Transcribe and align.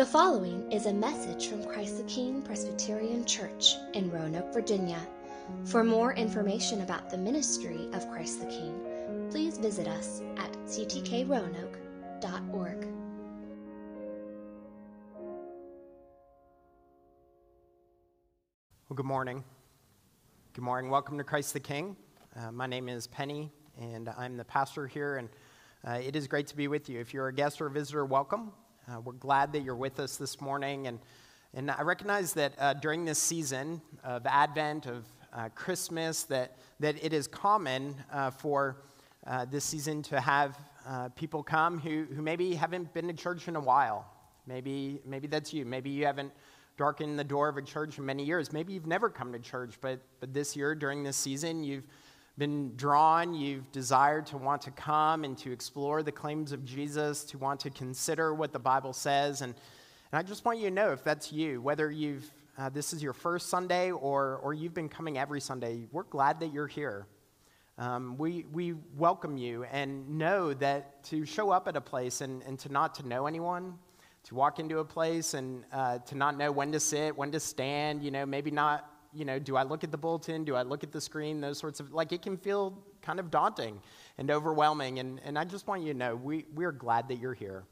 The 0.00 0.06
following 0.06 0.72
is 0.72 0.86
a 0.86 0.94
message 0.94 1.48
from 1.48 1.62
Christ 1.62 1.98
the 1.98 2.04
King 2.04 2.40
Presbyterian 2.40 3.26
Church 3.26 3.76
in 3.92 4.10
Roanoke, 4.10 4.50
Virginia. 4.50 4.98
For 5.66 5.84
more 5.84 6.14
information 6.14 6.80
about 6.80 7.10
the 7.10 7.18
ministry 7.18 7.86
of 7.92 8.10
Christ 8.10 8.40
the 8.40 8.46
King, 8.46 9.28
please 9.30 9.58
visit 9.58 9.86
us 9.86 10.22
at 10.38 10.50
ctkroanoke.org. 10.64 12.86
Well, 18.88 18.94
good 18.94 19.04
morning. 19.04 19.44
Good 20.54 20.64
morning. 20.64 20.90
Welcome 20.90 21.18
to 21.18 21.24
Christ 21.24 21.52
the 21.52 21.60
King. 21.60 21.94
Uh, 22.34 22.50
my 22.50 22.66
name 22.66 22.88
is 22.88 23.06
Penny, 23.06 23.52
and 23.78 24.08
I'm 24.16 24.38
the 24.38 24.46
pastor 24.46 24.86
here, 24.86 25.18
and 25.18 25.28
uh, 25.86 26.00
it 26.02 26.16
is 26.16 26.26
great 26.26 26.46
to 26.46 26.56
be 26.56 26.68
with 26.68 26.88
you. 26.88 27.00
If 27.00 27.12
you're 27.12 27.28
a 27.28 27.34
guest 27.34 27.60
or 27.60 27.66
a 27.66 27.70
visitor, 27.70 28.06
welcome. 28.06 28.52
Uh, 28.88 29.00
we're 29.00 29.12
glad 29.12 29.52
that 29.52 29.60
you're 29.60 29.76
with 29.76 30.00
us 30.00 30.16
this 30.16 30.40
morning. 30.40 30.86
And, 30.86 30.98
and 31.54 31.70
I 31.70 31.82
recognize 31.82 32.32
that 32.34 32.54
uh, 32.58 32.74
during 32.74 33.04
this 33.04 33.18
season 33.18 33.80
of 34.02 34.26
Advent, 34.26 34.86
of 34.86 35.04
uh, 35.32 35.48
Christmas, 35.54 36.24
that, 36.24 36.56
that 36.80 36.96
it 37.04 37.12
is 37.12 37.26
common 37.26 37.94
uh, 38.12 38.30
for 38.30 38.78
uh, 39.26 39.44
this 39.44 39.64
season 39.64 40.02
to 40.04 40.20
have 40.20 40.58
uh, 40.86 41.08
people 41.10 41.42
come 41.42 41.78
who, 41.78 42.06
who 42.14 42.22
maybe 42.22 42.54
haven't 42.54 42.92
been 42.94 43.06
to 43.06 43.12
church 43.12 43.48
in 43.48 43.56
a 43.56 43.60
while. 43.60 44.06
Maybe, 44.46 45.00
maybe 45.04 45.26
that's 45.26 45.52
you. 45.52 45.66
Maybe 45.66 45.90
you 45.90 46.06
haven't 46.06 46.32
darkened 46.78 47.18
the 47.18 47.24
door 47.24 47.48
of 47.48 47.58
a 47.58 47.62
church 47.62 47.98
in 47.98 48.06
many 48.06 48.24
years. 48.24 48.52
Maybe 48.52 48.72
you've 48.72 48.86
never 48.86 49.10
come 49.10 49.32
to 49.32 49.38
church, 49.38 49.74
but, 49.80 50.00
but 50.20 50.32
this 50.32 50.56
year, 50.56 50.74
during 50.74 51.04
this 51.04 51.16
season, 51.16 51.62
you've 51.62 51.84
been 52.40 52.74
drawn, 52.74 53.34
you've 53.34 53.70
desired 53.70 54.24
to 54.24 54.38
want 54.38 54.62
to 54.62 54.70
come 54.70 55.24
and 55.24 55.36
to 55.36 55.52
explore 55.52 56.02
the 56.02 56.10
claims 56.10 56.52
of 56.52 56.64
Jesus, 56.64 57.22
to 57.22 57.36
want 57.36 57.60
to 57.60 57.68
consider 57.68 58.32
what 58.32 58.50
the 58.50 58.58
Bible 58.58 58.94
says. 58.94 59.42
And, 59.42 59.54
and 60.10 60.18
I 60.18 60.22
just 60.22 60.46
want 60.46 60.58
you 60.58 60.64
to 60.64 60.70
know 60.70 60.90
if 60.90 61.04
that's 61.04 61.30
you, 61.30 61.60
whether 61.60 61.90
you've, 61.90 62.32
uh, 62.56 62.70
this 62.70 62.94
is 62.94 63.02
your 63.02 63.12
first 63.12 63.50
Sunday 63.50 63.90
or, 63.90 64.40
or 64.42 64.54
you've 64.54 64.72
been 64.72 64.88
coming 64.88 65.18
every 65.18 65.38
Sunday, 65.38 65.86
we're 65.92 66.04
glad 66.04 66.40
that 66.40 66.50
you're 66.50 66.66
here. 66.66 67.06
Um, 67.76 68.16
we, 68.16 68.46
we 68.50 68.72
welcome 68.96 69.36
you 69.36 69.64
and 69.64 70.08
know 70.08 70.54
that 70.54 71.04
to 71.04 71.26
show 71.26 71.50
up 71.50 71.68
at 71.68 71.76
a 71.76 71.80
place 71.82 72.22
and, 72.22 72.42
and 72.44 72.58
to 72.60 72.72
not 72.72 72.94
to 72.94 73.06
know 73.06 73.26
anyone, 73.26 73.74
to 74.24 74.34
walk 74.34 74.58
into 74.58 74.78
a 74.78 74.84
place 74.84 75.34
and 75.34 75.62
uh, 75.74 75.98
to 75.98 76.14
not 76.16 76.38
know 76.38 76.50
when 76.50 76.72
to 76.72 76.80
sit, 76.80 77.14
when 77.14 77.32
to 77.32 77.40
stand, 77.40 78.02
you 78.02 78.10
know, 78.10 78.24
maybe 78.24 78.50
not 78.50 78.90
you 79.12 79.24
know, 79.24 79.38
do 79.38 79.56
I 79.56 79.62
look 79.62 79.82
at 79.82 79.90
the 79.90 79.98
bulletin? 79.98 80.44
Do 80.44 80.54
I 80.54 80.62
look 80.62 80.84
at 80.84 80.92
the 80.92 81.00
screen? 81.00 81.40
Those 81.40 81.58
sorts 81.58 81.80
of, 81.80 81.92
like, 81.92 82.12
it 82.12 82.22
can 82.22 82.36
feel 82.36 82.78
kind 83.02 83.18
of 83.18 83.30
daunting 83.30 83.80
and 84.18 84.30
overwhelming. 84.30 84.98
And, 84.98 85.20
and 85.24 85.38
I 85.38 85.44
just 85.44 85.66
want 85.66 85.82
you 85.82 85.92
to 85.92 85.98
know 85.98 86.14
we, 86.14 86.46
we 86.54 86.64
are 86.64 86.72
glad 86.72 87.08
that 87.08 87.16
you're 87.16 87.34
here. 87.34 87.64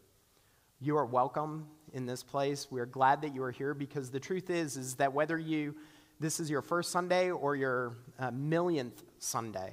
You 0.81 0.97
are 0.97 1.07
welcome 1.07 1.67
in 1.93 2.07
this 2.07 2.23
place. 2.23 2.69
We 2.71 2.81
are 2.81 2.87
glad 2.87 3.23
that 3.23 3.35
you 3.35 3.43
are 3.43 3.51
here 3.51 3.75
because 3.75 4.11
the 4.11 4.21
truth 4.21 4.51
is, 4.51 4.77
is 4.77 4.95
that 4.97 5.13
whether 5.13 5.39
you, 5.39 5.77
this 6.19 6.41
is 6.41 6.51
your 6.51 6.63
first 6.63 6.91
Sunday 6.91 7.31
or 7.31 7.55
your 7.55 7.97
uh, 8.19 8.31
millionth 8.33 9.03
Sunday, 9.19 9.73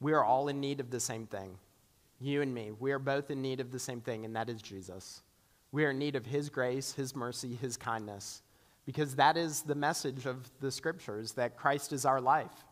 we 0.00 0.12
are 0.12 0.24
all 0.24 0.48
in 0.48 0.60
need 0.60 0.80
of 0.80 0.90
the 0.90 1.00
same 1.00 1.26
thing. 1.26 1.56
You 2.20 2.42
and 2.42 2.52
me, 2.52 2.72
we 2.78 2.92
are 2.92 2.98
both 2.98 3.30
in 3.30 3.42
need 3.42 3.60
of 3.60 3.72
the 3.72 3.78
same 3.78 4.00
thing, 4.00 4.24
and 4.24 4.34
that 4.36 4.48
is 4.48 4.62
Jesus. 4.62 5.22
We 5.72 5.84
are 5.84 5.90
in 5.90 5.98
need 5.98 6.14
of 6.14 6.26
His 6.26 6.48
grace, 6.48 6.92
His 6.92 7.16
mercy, 7.16 7.56
His 7.60 7.76
kindness 7.76 8.42
because 8.86 9.16
that 9.16 9.36
is 9.36 9.62
the 9.62 9.74
message 9.74 10.26
of 10.26 10.50
the 10.60 10.70
scriptures 10.70 11.32
that 11.32 11.56
Christ 11.56 11.92
is 11.92 12.04
our 12.04 12.20
life, 12.20 12.64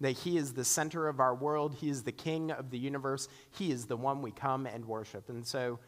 that 0.00 0.12
He 0.12 0.36
is 0.36 0.52
the 0.52 0.64
center 0.64 1.08
of 1.08 1.20
our 1.20 1.34
world, 1.34 1.74
He 1.74 1.88
is 1.88 2.02
the 2.02 2.12
King 2.12 2.50
of 2.50 2.70
the 2.70 2.78
universe, 2.78 3.28
He 3.50 3.70
is 3.70 3.86
the 3.86 3.96
one 3.96 4.22
we 4.22 4.30
come 4.30 4.66
and 4.66 4.84
worship. 4.84 5.28
And 5.28 5.46
so, 5.46 5.78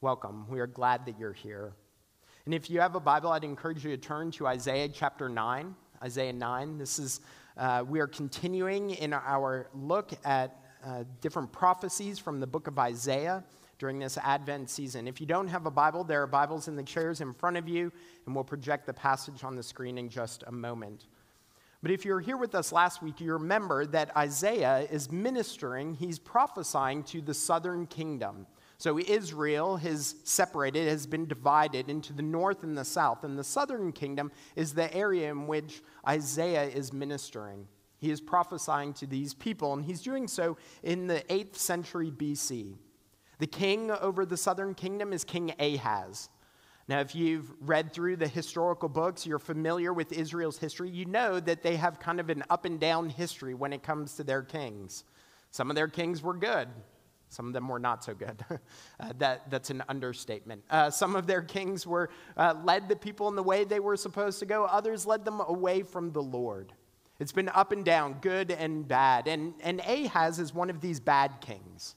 welcome. 0.00 0.46
We 0.48 0.60
are 0.60 0.66
glad 0.66 1.06
that 1.06 1.18
you're 1.18 1.32
here. 1.32 1.72
And 2.44 2.54
if 2.54 2.70
you 2.70 2.80
have 2.80 2.94
a 2.94 3.00
Bible, 3.00 3.30
I'd 3.30 3.44
encourage 3.44 3.84
you 3.84 3.90
to 3.90 3.96
turn 3.96 4.30
to 4.32 4.46
Isaiah 4.46 4.88
chapter 4.88 5.28
9. 5.28 5.74
Isaiah 6.02 6.32
9. 6.32 6.78
This 6.78 6.98
is, 6.98 7.20
uh, 7.56 7.84
we 7.86 8.00
are 8.00 8.06
continuing 8.06 8.90
in 8.90 9.12
our 9.12 9.68
look 9.74 10.12
at 10.24 10.56
uh, 10.84 11.04
different 11.20 11.52
prophecies 11.52 12.18
from 12.18 12.40
the 12.40 12.46
book 12.46 12.68
of 12.68 12.78
Isaiah 12.78 13.44
during 13.78 13.98
this 13.98 14.18
Advent 14.18 14.70
season. 14.70 15.06
If 15.06 15.20
you 15.20 15.26
don't 15.26 15.48
have 15.48 15.66
a 15.66 15.70
Bible, 15.70 16.04
there 16.04 16.22
are 16.22 16.26
Bibles 16.26 16.68
in 16.68 16.76
the 16.76 16.82
chairs 16.82 17.20
in 17.20 17.32
front 17.32 17.56
of 17.56 17.68
you, 17.68 17.92
and 18.26 18.34
we'll 18.34 18.44
project 18.44 18.86
the 18.86 18.92
passage 18.92 19.44
on 19.44 19.56
the 19.56 19.62
screen 19.62 19.98
in 19.98 20.08
just 20.08 20.44
a 20.46 20.52
moment. 20.52 21.06
But 21.80 21.92
if 21.92 22.04
you're 22.04 22.20
here 22.20 22.36
with 22.36 22.56
us 22.56 22.72
last 22.72 23.02
week, 23.02 23.20
you 23.20 23.32
remember 23.34 23.86
that 23.86 24.16
Isaiah 24.16 24.80
is 24.90 25.12
ministering, 25.12 25.94
he's 25.94 26.18
prophesying 26.18 27.04
to 27.04 27.20
the 27.20 27.34
southern 27.34 27.86
kingdom. 27.86 28.46
So 28.78 28.98
Israel 28.98 29.76
has 29.76 30.16
separated, 30.24 30.88
has 30.88 31.06
been 31.06 31.26
divided 31.26 31.88
into 31.88 32.12
the 32.12 32.22
north 32.22 32.62
and 32.62 32.78
the 32.78 32.84
south. 32.84 33.24
And 33.24 33.38
the 33.38 33.44
southern 33.44 33.92
kingdom 33.92 34.30
is 34.54 34.74
the 34.74 34.92
area 34.94 35.30
in 35.30 35.46
which 35.46 35.82
Isaiah 36.06 36.64
is 36.64 36.92
ministering. 36.92 37.66
He 37.98 38.10
is 38.12 38.20
prophesying 38.20 38.92
to 38.94 39.06
these 39.06 39.34
people, 39.34 39.72
and 39.72 39.84
he's 39.84 40.00
doing 40.00 40.28
so 40.28 40.56
in 40.84 41.08
the 41.08 41.24
8th 41.28 41.56
century 41.56 42.12
BC. 42.12 42.76
The 43.38 43.46
king 43.46 43.90
over 43.90 44.26
the 44.26 44.36
southern 44.36 44.74
kingdom 44.74 45.12
is 45.12 45.24
King 45.24 45.54
Ahaz. 45.58 46.28
Now, 46.88 47.00
if 47.00 47.14
you've 47.14 47.52
read 47.60 47.92
through 47.92 48.16
the 48.16 48.26
historical 48.26 48.88
books, 48.88 49.26
you're 49.26 49.38
familiar 49.38 49.92
with 49.92 50.10
Israel's 50.10 50.58
history, 50.58 50.88
you 50.88 51.04
know 51.04 51.38
that 51.38 51.62
they 51.62 51.76
have 51.76 52.00
kind 52.00 52.18
of 52.18 52.30
an 52.30 52.42
up 52.48 52.64
and 52.64 52.80
down 52.80 53.10
history 53.10 53.54
when 53.54 53.74
it 53.74 53.82
comes 53.82 54.14
to 54.14 54.24
their 54.24 54.42
kings. 54.42 55.04
Some 55.50 55.68
of 55.68 55.76
their 55.76 55.88
kings 55.88 56.22
were 56.22 56.34
good, 56.34 56.68
some 57.28 57.46
of 57.46 57.52
them 57.52 57.68
were 57.68 57.78
not 57.78 58.02
so 58.02 58.14
good. 58.14 58.42
uh, 59.00 59.12
that, 59.18 59.50
that's 59.50 59.68
an 59.68 59.82
understatement. 59.88 60.64
Uh, 60.70 60.88
some 60.88 61.14
of 61.14 61.26
their 61.26 61.42
kings 61.42 61.86
were, 61.86 62.08
uh, 62.38 62.54
led 62.64 62.88
the 62.88 62.96
people 62.96 63.28
in 63.28 63.36
the 63.36 63.42
way 63.42 63.64
they 63.64 63.80
were 63.80 63.96
supposed 63.96 64.38
to 64.38 64.46
go, 64.46 64.64
others 64.64 65.06
led 65.06 65.26
them 65.26 65.40
away 65.46 65.82
from 65.82 66.10
the 66.12 66.22
Lord. 66.22 66.72
It's 67.20 67.32
been 67.32 67.50
up 67.50 67.70
and 67.72 67.84
down, 67.84 68.14
good 68.22 68.50
and 68.50 68.88
bad. 68.88 69.28
And, 69.28 69.52
and 69.60 69.80
Ahaz 69.80 70.38
is 70.38 70.54
one 70.54 70.70
of 70.70 70.80
these 70.80 71.00
bad 71.00 71.40
kings. 71.40 71.96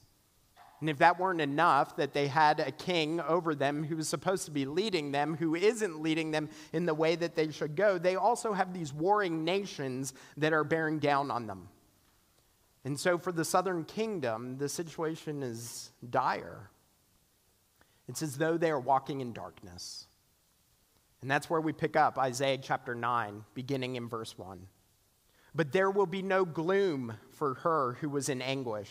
And 0.82 0.90
if 0.90 0.98
that 0.98 1.20
weren't 1.20 1.40
enough, 1.40 1.94
that 1.94 2.12
they 2.12 2.26
had 2.26 2.58
a 2.58 2.72
king 2.72 3.20
over 3.20 3.54
them 3.54 3.84
who 3.84 3.94
was 3.94 4.08
supposed 4.08 4.46
to 4.46 4.50
be 4.50 4.64
leading 4.64 5.12
them, 5.12 5.36
who 5.36 5.54
isn't 5.54 6.02
leading 6.02 6.32
them 6.32 6.48
in 6.72 6.86
the 6.86 6.92
way 6.92 7.14
that 7.14 7.36
they 7.36 7.52
should 7.52 7.76
go, 7.76 7.98
they 7.98 8.16
also 8.16 8.52
have 8.52 8.74
these 8.74 8.92
warring 8.92 9.44
nations 9.44 10.12
that 10.36 10.52
are 10.52 10.64
bearing 10.64 10.98
down 10.98 11.30
on 11.30 11.46
them. 11.46 11.68
And 12.84 12.98
so 12.98 13.16
for 13.16 13.30
the 13.30 13.44
southern 13.44 13.84
kingdom, 13.84 14.58
the 14.58 14.68
situation 14.68 15.44
is 15.44 15.92
dire. 16.10 16.68
It's 18.08 18.20
as 18.20 18.36
though 18.36 18.56
they 18.56 18.72
are 18.72 18.80
walking 18.80 19.20
in 19.20 19.32
darkness. 19.32 20.08
And 21.20 21.30
that's 21.30 21.48
where 21.48 21.60
we 21.60 21.72
pick 21.72 21.94
up 21.94 22.18
Isaiah 22.18 22.58
chapter 22.58 22.96
9, 22.96 23.44
beginning 23.54 23.94
in 23.94 24.08
verse 24.08 24.36
1. 24.36 24.66
But 25.54 25.70
there 25.70 25.92
will 25.92 26.06
be 26.06 26.22
no 26.22 26.44
gloom 26.44 27.18
for 27.30 27.54
her 27.54 27.98
who 28.00 28.08
was 28.08 28.28
in 28.28 28.42
anguish. 28.42 28.90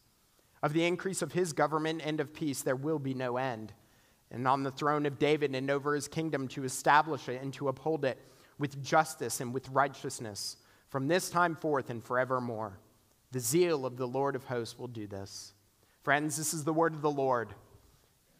Of 0.63 0.73
the 0.73 0.85
increase 0.85 1.21
of 1.21 1.31
his 1.31 1.53
government 1.53 2.01
and 2.05 2.19
of 2.19 2.33
peace, 2.33 2.61
there 2.61 2.75
will 2.75 2.99
be 2.99 3.13
no 3.13 3.37
end. 3.37 3.73
And 4.29 4.47
on 4.47 4.63
the 4.63 4.71
throne 4.71 5.05
of 5.05 5.19
David 5.19 5.55
and 5.55 5.69
over 5.69 5.95
his 5.95 6.07
kingdom 6.07 6.47
to 6.49 6.63
establish 6.63 7.27
it 7.27 7.41
and 7.41 7.53
to 7.55 7.67
uphold 7.67 8.05
it 8.05 8.17
with 8.59 8.83
justice 8.83 9.41
and 9.41 9.53
with 9.53 9.67
righteousness 9.69 10.57
from 10.89 11.07
this 11.07 11.29
time 11.29 11.55
forth 11.55 11.89
and 11.89 12.03
forevermore. 12.03 12.77
The 13.31 13.39
zeal 13.39 13.85
of 13.85 13.97
the 13.97 14.07
Lord 14.07 14.35
of 14.35 14.43
hosts 14.43 14.77
will 14.77 14.87
do 14.87 15.07
this. 15.07 15.53
Friends, 16.03 16.37
this 16.37 16.53
is 16.53 16.63
the 16.63 16.73
word 16.73 16.93
of 16.93 17.01
the 17.01 17.09
Lord. 17.09 17.53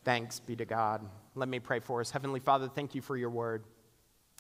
Thanks 0.04 0.40
be 0.40 0.56
to 0.58 0.66
God. 0.66 1.02
Let 1.36 1.48
me 1.48 1.60
pray 1.60 1.80
for 1.80 2.02
us. 2.02 2.12
Heavenly 2.12 2.40
Father, 2.40 2.68
thank 2.68 2.94
you 2.94 3.02
for 3.02 3.16
your 3.16 3.30
word. 3.30 3.64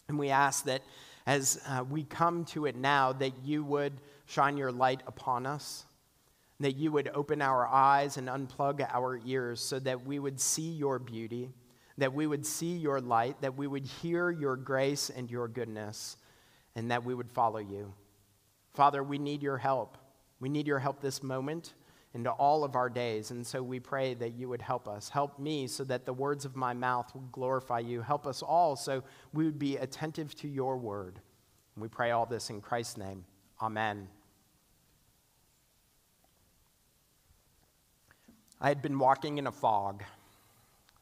And 0.07 0.19
we 0.19 0.29
ask 0.29 0.65
that 0.65 0.81
as 1.25 1.61
uh, 1.67 1.83
we 1.89 2.03
come 2.03 2.45
to 2.45 2.65
it 2.65 2.75
now, 2.75 3.13
that 3.13 3.31
you 3.43 3.63
would 3.63 3.93
shine 4.25 4.57
your 4.57 4.71
light 4.71 5.01
upon 5.07 5.45
us, 5.45 5.85
that 6.61 6.75
you 6.77 6.91
would 6.91 7.09
open 7.13 7.41
our 7.41 7.67
eyes 7.67 8.17
and 8.17 8.27
unplug 8.27 8.85
our 8.91 9.19
ears 9.25 9.59
so 9.59 9.79
that 9.79 10.05
we 10.05 10.19
would 10.19 10.39
see 10.39 10.71
your 10.71 10.99
beauty, 10.99 11.49
that 11.97 12.13
we 12.13 12.27
would 12.27 12.45
see 12.45 12.77
your 12.77 13.01
light, 13.01 13.41
that 13.41 13.57
we 13.57 13.67
would 13.67 13.85
hear 13.85 14.31
your 14.31 14.55
grace 14.55 15.09
and 15.09 15.29
your 15.29 15.47
goodness, 15.47 16.17
and 16.75 16.91
that 16.91 17.03
we 17.03 17.13
would 17.13 17.29
follow 17.31 17.59
you. 17.59 17.93
Father, 18.73 19.03
we 19.03 19.17
need 19.17 19.43
your 19.43 19.57
help. 19.57 19.97
We 20.39 20.49
need 20.49 20.67
your 20.67 20.79
help 20.79 21.01
this 21.01 21.21
moment 21.21 21.73
into 22.13 22.29
all 22.29 22.63
of 22.63 22.75
our 22.75 22.89
days. 22.89 23.31
And 23.31 23.45
so 23.45 23.63
we 23.63 23.79
pray 23.79 24.13
that 24.15 24.33
you 24.33 24.49
would 24.49 24.61
help 24.61 24.87
us. 24.87 25.09
Help 25.09 25.39
me 25.39 25.67
so 25.67 25.83
that 25.85 26.05
the 26.05 26.13
words 26.13 26.45
of 26.45 26.55
my 26.55 26.73
mouth 26.73 27.13
will 27.13 27.27
glorify 27.31 27.79
you. 27.79 28.01
Help 28.01 28.27
us 28.27 28.41
all 28.41 28.75
so 28.75 29.03
we 29.33 29.45
would 29.45 29.59
be 29.59 29.77
attentive 29.77 30.35
to 30.35 30.47
your 30.47 30.77
word. 30.77 31.19
And 31.75 31.81
we 31.81 31.87
pray 31.87 32.11
all 32.11 32.25
this 32.25 32.49
in 32.49 32.59
Christ's 32.61 32.97
name. 32.97 33.23
Amen. 33.61 34.07
I 38.63 38.67
had 38.67 38.83
been 38.83 38.99
walking 38.99 39.39
in 39.39 39.47
a 39.47 39.51
fog. 39.51 40.03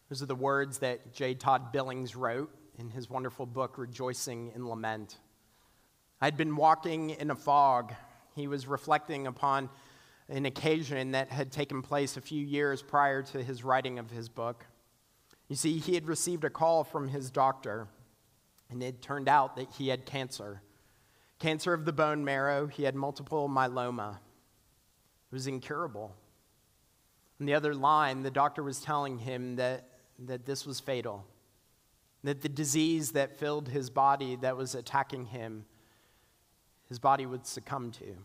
Those 0.10 0.24
are 0.24 0.28
the 0.28 0.34
words 0.34 0.80
that 0.80 1.14
J. 1.14 1.34
Todd 1.34 1.74
Billings 1.74 2.16
wrote 2.16 2.50
in 2.78 2.90
his 2.90 3.10
wonderful 3.10 3.46
book, 3.46 3.78
Rejoicing 3.78 4.54
in 4.56 4.68
Lament. 4.68 5.18
I 6.22 6.26
had 6.26 6.38
been 6.38 6.56
walking 6.56 7.10
in 7.10 7.30
a 7.30 7.36
fog. 7.36 7.94
He 8.34 8.48
was 8.48 8.66
reflecting 8.66 9.28
upon 9.28 9.70
an 10.30 10.46
occasion 10.46 11.12
that 11.12 11.30
had 11.32 11.52
taken 11.52 11.82
place 11.82 12.16
a 12.16 12.22
few 12.22 12.46
years 12.46 12.82
prior 12.82 13.22
to 13.24 13.44
his 13.44 13.62
writing 13.62 14.00
of 14.00 14.10
his 14.10 14.30
book. 14.30 14.66
You 15.50 15.58
see, 15.58 15.80
he 15.80 15.96
had 15.96 16.08
received 16.08 16.46
a 16.46 16.50
call 16.50 16.86
from 16.86 17.10
his 17.10 17.30
doctor, 17.30 17.88
and 18.70 18.82
it 18.82 19.02
turned 19.02 19.28
out 19.28 19.58
that 19.58 19.68
he 19.78 19.90
had 19.90 20.06
cancer 20.06 20.62
cancer 21.40 21.74
of 21.74 21.86
the 21.86 21.94
bone 21.94 22.24
marrow, 22.24 22.68
he 22.68 22.84
had 22.84 22.96
multiple 22.96 23.50
myeloma. 23.50 24.12
It 24.12 25.34
was 25.34 25.48
incurable. 25.48 26.14
On 27.40 27.46
the 27.46 27.54
other 27.54 27.74
line, 27.74 28.24
the 28.24 28.32
doctor 28.32 28.62
was 28.62 28.82
telling 28.82 29.18
him 29.18 29.56
that, 29.56 29.88
that 30.20 30.46
this 30.46 30.66
was 30.66 30.80
fatal, 30.80 31.26
that 32.24 32.42
the 32.42 32.50
disease 32.50 33.12
that 33.12 33.40
filled 33.40 33.70
his 33.70 33.90
body, 33.90 34.36
that 34.38 34.58
was 34.58 34.76
attacking 34.76 35.26
him, 35.26 35.66
his 36.90 37.00
body 37.00 37.26
would 37.26 37.46
succumb 37.46 37.92
to. 37.92 38.16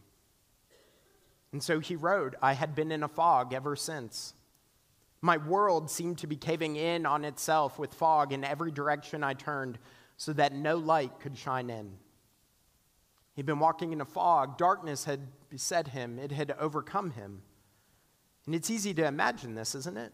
And 1.53 1.63
so 1.63 1.79
he 1.79 1.95
wrote, 1.95 2.35
I 2.43 2.55
had 2.55 2.75
been 2.75 2.91
in 2.91 3.05
a 3.05 3.09
fog 3.09 3.53
ever 3.53 3.77
since. 3.77 4.35
My 5.21 5.37
world 5.37 5.89
seemed 5.89 6.19
to 6.19 6.27
be 6.27 6.37
caving 6.37 6.75
in 6.75 7.07
on 7.07 7.25
itself 7.25 7.79
with 7.79 7.95
fog 7.95 8.33
in 8.33 8.43
every 8.43 8.73
direction 8.73 9.23
I 9.23 9.35
turned, 9.35 9.79
so 10.17 10.33
that 10.33 10.53
no 10.53 10.77
light 10.77 11.21
could 11.21 11.39
shine 11.39 11.71
in. 11.71 11.93
He'd 13.35 13.47
been 13.47 13.59
walking 13.59 13.93
in 13.93 14.01
a 14.01 14.05
fog. 14.05 14.59
Darkness 14.59 15.05
had 15.05 15.21
beset 15.51 15.89
him, 15.89 16.19
it 16.19 16.33
had 16.33 16.53
overcome 16.59 17.13
him. 17.13 17.43
And 18.47 18.55
it's 18.55 18.71
easy 18.71 18.93
to 18.95 19.07
imagine 19.07 19.55
this, 19.55 19.75
isn't 19.75 19.97
it? 19.97 20.13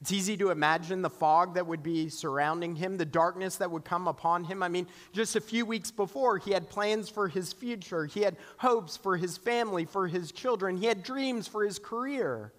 It's 0.00 0.12
easy 0.12 0.36
to 0.36 0.50
imagine 0.50 1.02
the 1.02 1.10
fog 1.10 1.54
that 1.54 1.66
would 1.66 1.82
be 1.82 2.08
surrounding 2.08 2.76
him, 2.76 2.98
the 2.98 3.06
darkness 3.06 3.56
that 3.56 3.70
would 3.70 3.84
come 3.84 4.06
upon 4.06 4.44
him. 4.44 4.62
I 4.62 4.68
mean, 4.68 4.86
just 5.12 5.34
a 5.34 5.40
few 5.40 5.64
weeks 5.64 5.90
before, 5.90 6.36
he 6.36 6.50
had 6.50 6.68
plans 6.68 7.08
for 7.08 7.26
his 7.26 7.52
future, 7.52 8.04
he 8.04 8.20
had 8.20 8.36
hopes 8.58 8.96
for 8.96 9.16
his 9.16 9.38
family, 9.38 9.86
for 9.86 10.06
his 10.06 10.30
children, 10.30 10.76
he 10.76 10.86
had 10.86 11.02
dreams 11.02 11.48
for 11.48 11.64
his 11.64 11.78
career. 11.78 12.52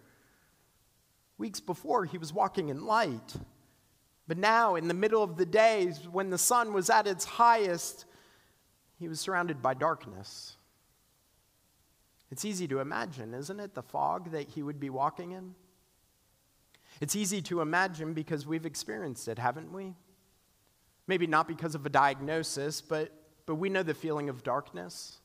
Weeks 1.38 1.60
before, 1.60 2.06
he 2.06 2.18
was 2.18 2.34
walking 2.34 2.70
in 2.70 2.86
light. 2.86 3.36
But 4.28 4.38
now, 4.38 4.76
in 4.76 4.88
the 4.88 4.94
middle 4.94 5.22
of 5.22 5.38
the 5.38 5.46
day, 5.46 5.92
when 6.12 6.32
the 6.32 6.38
sun 6.38 6.74
was 6.74 6.90
at 6.90 7.06
its 7.06 7.26
highest, 7.26 8.06
he 8.98 9.08
was 9.08 9.20
surrounded 9.20 9.62
by 9.62 9.76
darkness. 9.76 10.55
It's 12.31 12.45
easy 12.45 12.68
to 12.69 12.80
imagine, 12.80 13.33
isn't 13.33 13.60
it, 13.60 13.75
the 13.75 13.83
fog 13.83 14.31
that 14.31 14.50
he 14.50 14.63
would 14.63 14.80
be 14.80 14.89
walking 14.89 15.31
in? 15.31 15.56
It's 17.01 17.16
easy 17.16 17.42
to 17.44 17.62
imagine 17.62 18.13
because 18.13 18.48
we've 18.48 18.66
experienced 18.66 19.27
it, 19.27 19.38
haven't 19.38 19.72
we? 19.72 19.94
Maybe 21.07 21.27
not 21.27 21.48
because 21.48 21.75
of 21.75 21.86
a 21.86 21.89
diagnosis, 21.89 22.81
but, 22.81 23.12
but 23.45 23.56
we 23.56 23.69
know 23.69 23.83
the 23.83 23.94
feeling 23.94 24.30
of 24.30 24.44
darkness. 24.44 25.18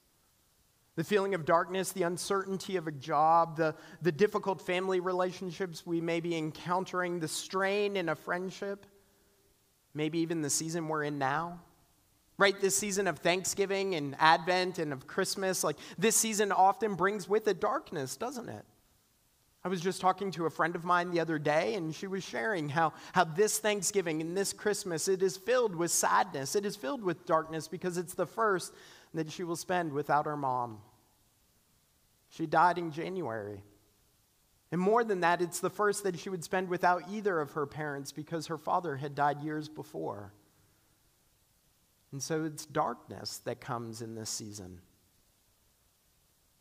The 0.96 1.04
feeling 1.04 1.34
of 1.34 1.46
darkness, 1.46 1.92
the 1.92 2.02
uncertainty 2.02 2.76
of 2.76 2.86
a 2.86 2.92
job, 2.92 3.56
the, 3.56 3.74
the 4.02 4.12
difficult 4.12 4.60
family 4.60 5.00
relationships 5.00 5.86
we 5.86 6.00
may 6.00 6.20
be 6.20 6.36
encountering, 6.36 7.20
the 7.20 7.28
strain 7.28 7.96
in 7.96 8.10
a 8.10 8.14
friendship, 8.14 8.84
maybe 9.94 10.18
even 10.18 10.42
the 10.42 10.50
season 10.50 10.88
we're 10.88 11.04
in 11.04 11.18
now. 11.18 11.60
Right, 12.40 12.58
this 12.58 12.74
season 12.74 13.06
of 13.06 13.18
Thanksgiving 13.18 13.96
and 13.96 14.16
Advent 14.18 14.78
and 14.78 14.94
of 14.94 15.06
Christmas, 15.06 15.62
like 15.62 15.76
this 15.98 16.16
season 16.16 16.52
often 16.52 16.94
brings 16.94 17.28
with 17.28 17.46
it 17.48 17.60
darkness, 17.60 18.16
doesn't 18.16 18.48
it? 18.48 18.64
I 19.62 19.68
was 19.68 19.82
just 19.82 20.00
talking 20.00 20.30
to 20.30 20.46
a 20.46 20.50
friend 20.50 20.74
of 20.74 20.82
mine 20.82 21.10
the 21.10 21.20
other 21.20 21.38
day, 21.38 21.74
and 21.74 21.94
she 21.94 22.06
was 22.06 22.24
sharing 22.24 22.70
how, 22.70 22.94
how 23.12 23.24
this 23.24 23.58
Thanksgiving 23.58 24.22
and 24.22 24.34
this 24.34 24.54
Christmas, 24.54 25.06
it 25.06 25.22
is 25.22 25.36
filled 25.36 25.76
with 25.76 25.90
sadness. 25.90 26.56
It 26.56 26.64
is 26.64 26.76
filled 26.76 27.04
with 27.04 27.26
darkness 27.26 27.68
because 27.68 27.98
it's 27.98 28.14
the 28.14 28.24
first 28.24 28.72
that 29.12 29.30
she 29.30 29.44
will 29.44 29.54
spend 29.54 29.92
without 29.92 30.24
her 30.24 30.38
mom. 30.38 30.78
She 32.30 32.46
died 32.46 32.78
in 32.78 32.90
January. 32.90 33.62
And 34.72 34.80
more 34.80 35.04
than 35.04 35.20
that, 35.20 35.42
it's 35.42 35.60
the 35.60 35.68
first 35.68 36.04
that 36.04 36.18
she 36.18 36.30
would 36.30 36.42
spend 36.42 36.70
without 36.70 37.02
either 37.10 37.38
of 37.38 37.52
her 37.52 37.66
parents 37.66 38.12
because 38.12 38.46
her 38.46 38.56
father 38.56 38.96
had 38.96 39.14
died 39.14 39.42
years 39.42 39.68
before. 39.68 40.32
And 42.12 42.22
so 42.22 42.44
it's 42.44 42.66
darkness 42.66 43.38
that 43.44 43.60
comes 43.60 44.02
in 44.02 44.14
this 44.14 44.30
season. 44.30 44.80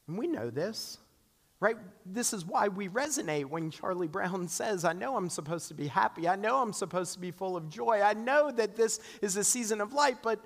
And 0.08 0.18
we 0.18 0.28
know 0.28 0.50
this 0.50 1.00
right? 1.60 1.78
This 2.06 2.34
is 2.34 2.46
why 2.46 2.70
we 2.70 2.88
resonate 2.88 3.46
when 3.46 3.70
Charlie 3.72 4.08
Brown 4.08 4.48
says, 4.48 4.86
I 4.86 4.94
know 4.94 5.16
I'm 5.16 5.30
supposed 5.30 5.68
to 5.70 5.74
be 5.74 5.88
happy. 5.88 6.28
I 6.28 6.36
know 6.36 6.62
I'm 6.62 6.74
supposed 6.74 7.14
to 7.14 7.20
be 7.20 7.32
full 7.32 7.58
of 7.58 7.70
joy. 7.70 8.02
I 8.02 8.14
know 8.14 8.52
that 8.52 8.76
this 8.76 9.00
is 9.22 9.36
a 9.36 9.44
season 9.44 9.82
of 9.82 9.94
light, 9.94 10.18
but, 10.22 10.40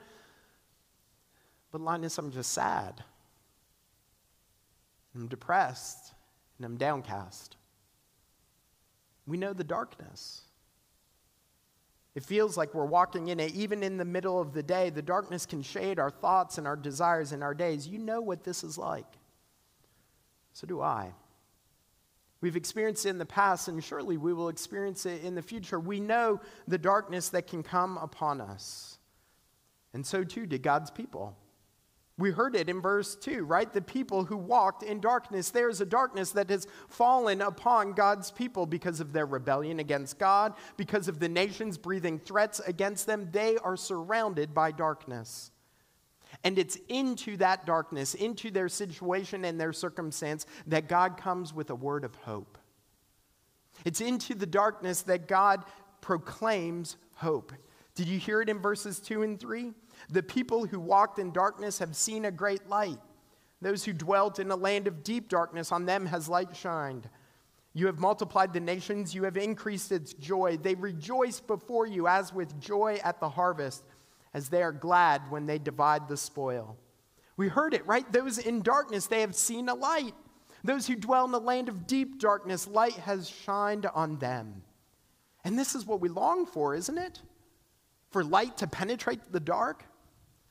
but 1.72 1.82
Linus, 1.82 2.18
I'm 2.18 2.32
just 2.32 2.52
sad. 2.52 3.04
I'm 5.16 5.28
depressed 5.28 6.14
and 6.58 6.66
I'm 6.66 6.78
downcast. 6.78 7.58
We 9.28 9.38
know 9.38 9.54
the 9.54 9.64
darkness. 9.64 10.42
It 12.16 12.24
feels 12.24 12.58
like 12.58 12.74
we're 12.74 12.86
walking 12.86 13.30
in 13.30 13.40
it. 13.40 13.54
Even 13.54 13.82
in 13.82 13.98
the 13.98 14.06
middle 14.06 14.40
of 14.40 14.54
the 14.54 14.62
day, 14.62 14.90
the 14.90 15.02
darkness 15.02 15.46
can 15.46 15.64
shade 15.64 15.98
our 15.98 16.12
thoughts 16.12 16.58
and 16.58 16.68
our 16.68 16.76
desires 16.76 17.32
and 17.32 17.44
our 17.44 17.56
days. 17.56 17.88
You 17.88 17.98
know 17.98 18.22
what 18.22 18.44
this 18.44 18.64
is 18.64 18.78
like. 18.78 19.08
So 20.54 20.68
do 20.68 20.82
I. 20.82 21.12
We've 22.42 22.56
experienced 22.56 23.06
it 23.06 23.10
in 23.10 23.18
the 23.18 23.26
past, 23.26 23.68
and 23.68 23.84
surely 23.84 24.18
we 24.18 24.34
will 24.34 24.50
experience 24.50 25.06
it 25.06 25.24
in 25.24 25.34
the 25.34 25.42
future. 25.42 25.80
We 25.80 26.00
know 26.00 26.42
the 26.68 26.78
darkness 26.78 27.30
that 27.30 27.48
can 27.48 27.64
come 27.64 27.98
upon 27.98 28.42
us. 28.42 29.00
And 29.94 30.06
so 30.06 30.24
too 30.24 30.46
did 30.46 30.62
God's 30.62 30.92
people. 30.92 31.38
We 32.18 32.30
heard 32.30 32.56
it 32.56 32.70
in 32.70 32.80
verse 32.80 33.16
2, 33.16 33.44
right? 33.44 33.72
The 33.72 33.82
people 33.82 34.24
who 34.24 34.38
walked 34.38 34.84
in 34.84 35.00
darkness. 35.00 35.50
There 35.50 35.70
is 35.70 35.82
a 35.82 35.86
darkness 35.86 36.32
that 36.32 36.50
has 36.50 36.68
fallen 36.88 37.42
upon 37.42 37.94
God's 37.94 38.30
people 38.30 38.68
because 38.68 39.00
of 39.00 39.14
their 39.14 39.26
rebellion 39.26 39.80
against 39.80 40.20
God, 40.20 40.54
because 40.78 41.08
of 41.08 41.20
the 41.20 41.30
nations 41.30 41.78
breathing 41.78 42.20
threats 42.20 42.60
against 42.60 43.08
them. 43.08 43.30
They 43.32 43.58
are 43.58 43.76
surrounded 43.76 44.54
by 44.54 44.72
darkness. 44.72 45.50
And 46.44 46.60
it's 46.60 46.78
into 46.88 47.38
that 47.38 47.66
darkness, 47.66 48.14
into 48.14 48.52
their 48.52 48.70
situation 48.70 49.44
and 49.44 49.60
their 49.60 49.74
circumstance, 49.74 50.46
that 50.68 50.88
God 50.88 51.18
comes 51.18 51.52
with 51.52 51.72
a 51.72 51.76
word 51.76 52.04
of 52.04 52.14
hope. 52.16 52.60
It's 53.86 54.02
into 54.02 54.36
the 54.36 54.46
darkness 54.46 55.02
that 55.04 55.28
God 55.28 55.66
proclaims 56.00 56.98
hope. 57.16 57.54
Did 57.96 58.08
you 58.08 58.20
hear 58.20 58.42
it 58.42 58.50
in 58.50 58.60
verses 58.60 59.00
2 59.00 59.24
and 59.24 59.40
3? 59.40 59.72
The 60.10 60.24
people 60.24 60.66
who 60.66 60.80
walked 60.80 61.20
in 61.20 61.32
darkness 61.32 61.80
have 61.80 61.96
seen 61.96 62.26
a 62.26 62.32
great 62.32 62.68
light. 62.68 63.00
Those 63.62 63.86
who 63.86 63.94
dwelt 63.94 64.40
in 64.40 64.52
a 64.52 64.56
land 64.56 64.88
of 64.88 65.04
deep 65.04 65.30
darkness, 65.30 65.72
on 65.72 65.86
them 65.86 66.06
has 66.08 66.28
light 66.28 66.56
shined. 66.56 67.10
You 67.74 67.88
have 67.88 68.00
multiplied 68.00 68.54
the 68.54 68.60
nations, 68.60 69.16
you 69.16 69.24
have 69.24 69.38
increased 69.38 69.92
its 69.92 70.14
joy. 70.14 70.58
They 70.58 70.76
rejoice 70.76 71.40
before 71.40 71.88
you 71.88 72.08
as 72.08 72.34
with 72.34 72.60
joy 72.60 73.00
at 73.04 73.20
the 73.20 73.30
harvest 73.30 73.84
as 74.34 74.50
they 74.50 74.62
are 74.62 74.72
glad 74.72 75.32
when 75.32 75.46
they 75.46 75.58
divide 75.58 76.08
the 76.08 76.18
spoil. 76.18 76.78
We 77.36 77.48
heard 77.48 77.74
it, 77.74 77.86
right? 77.88 78.10
Those 78.12 78.38
in 78.38 78.62
darkness, 78.62 79.08
they 79.08 79.22
have 79.22 79.36
seen 79.36 79.70
a 79.70 79.74
light. 79.74 80.14
Those 80.64 80.88
who 80.88 80.96
dwell 80.96 81.26
in 81.26 81.32
the 81.32 81.40
land 81.40 81.68
of 81.68 81.88
deep 81.88 82.20
darkness, 82.20 82.68
light 82.68 82.94
has 82.94 83.30
shined 83.30 83.86
on 83.88 84.18
them. 84.20 84.64
And 85.44 85.58
this 85.58 85.76
is 85.76 85.86
what 85.86 86.00
we 86.00 86.10
long 86.10 86.46
for, 86.46 86.74
isn't 86.76 86.98
it? 86.98 87.22
For 88.12 88.24
light 88.24 88.58
to 88.58 88.68
penetrate 88.68 89.32
the 89.32 89.40
dark. 89.40 89.84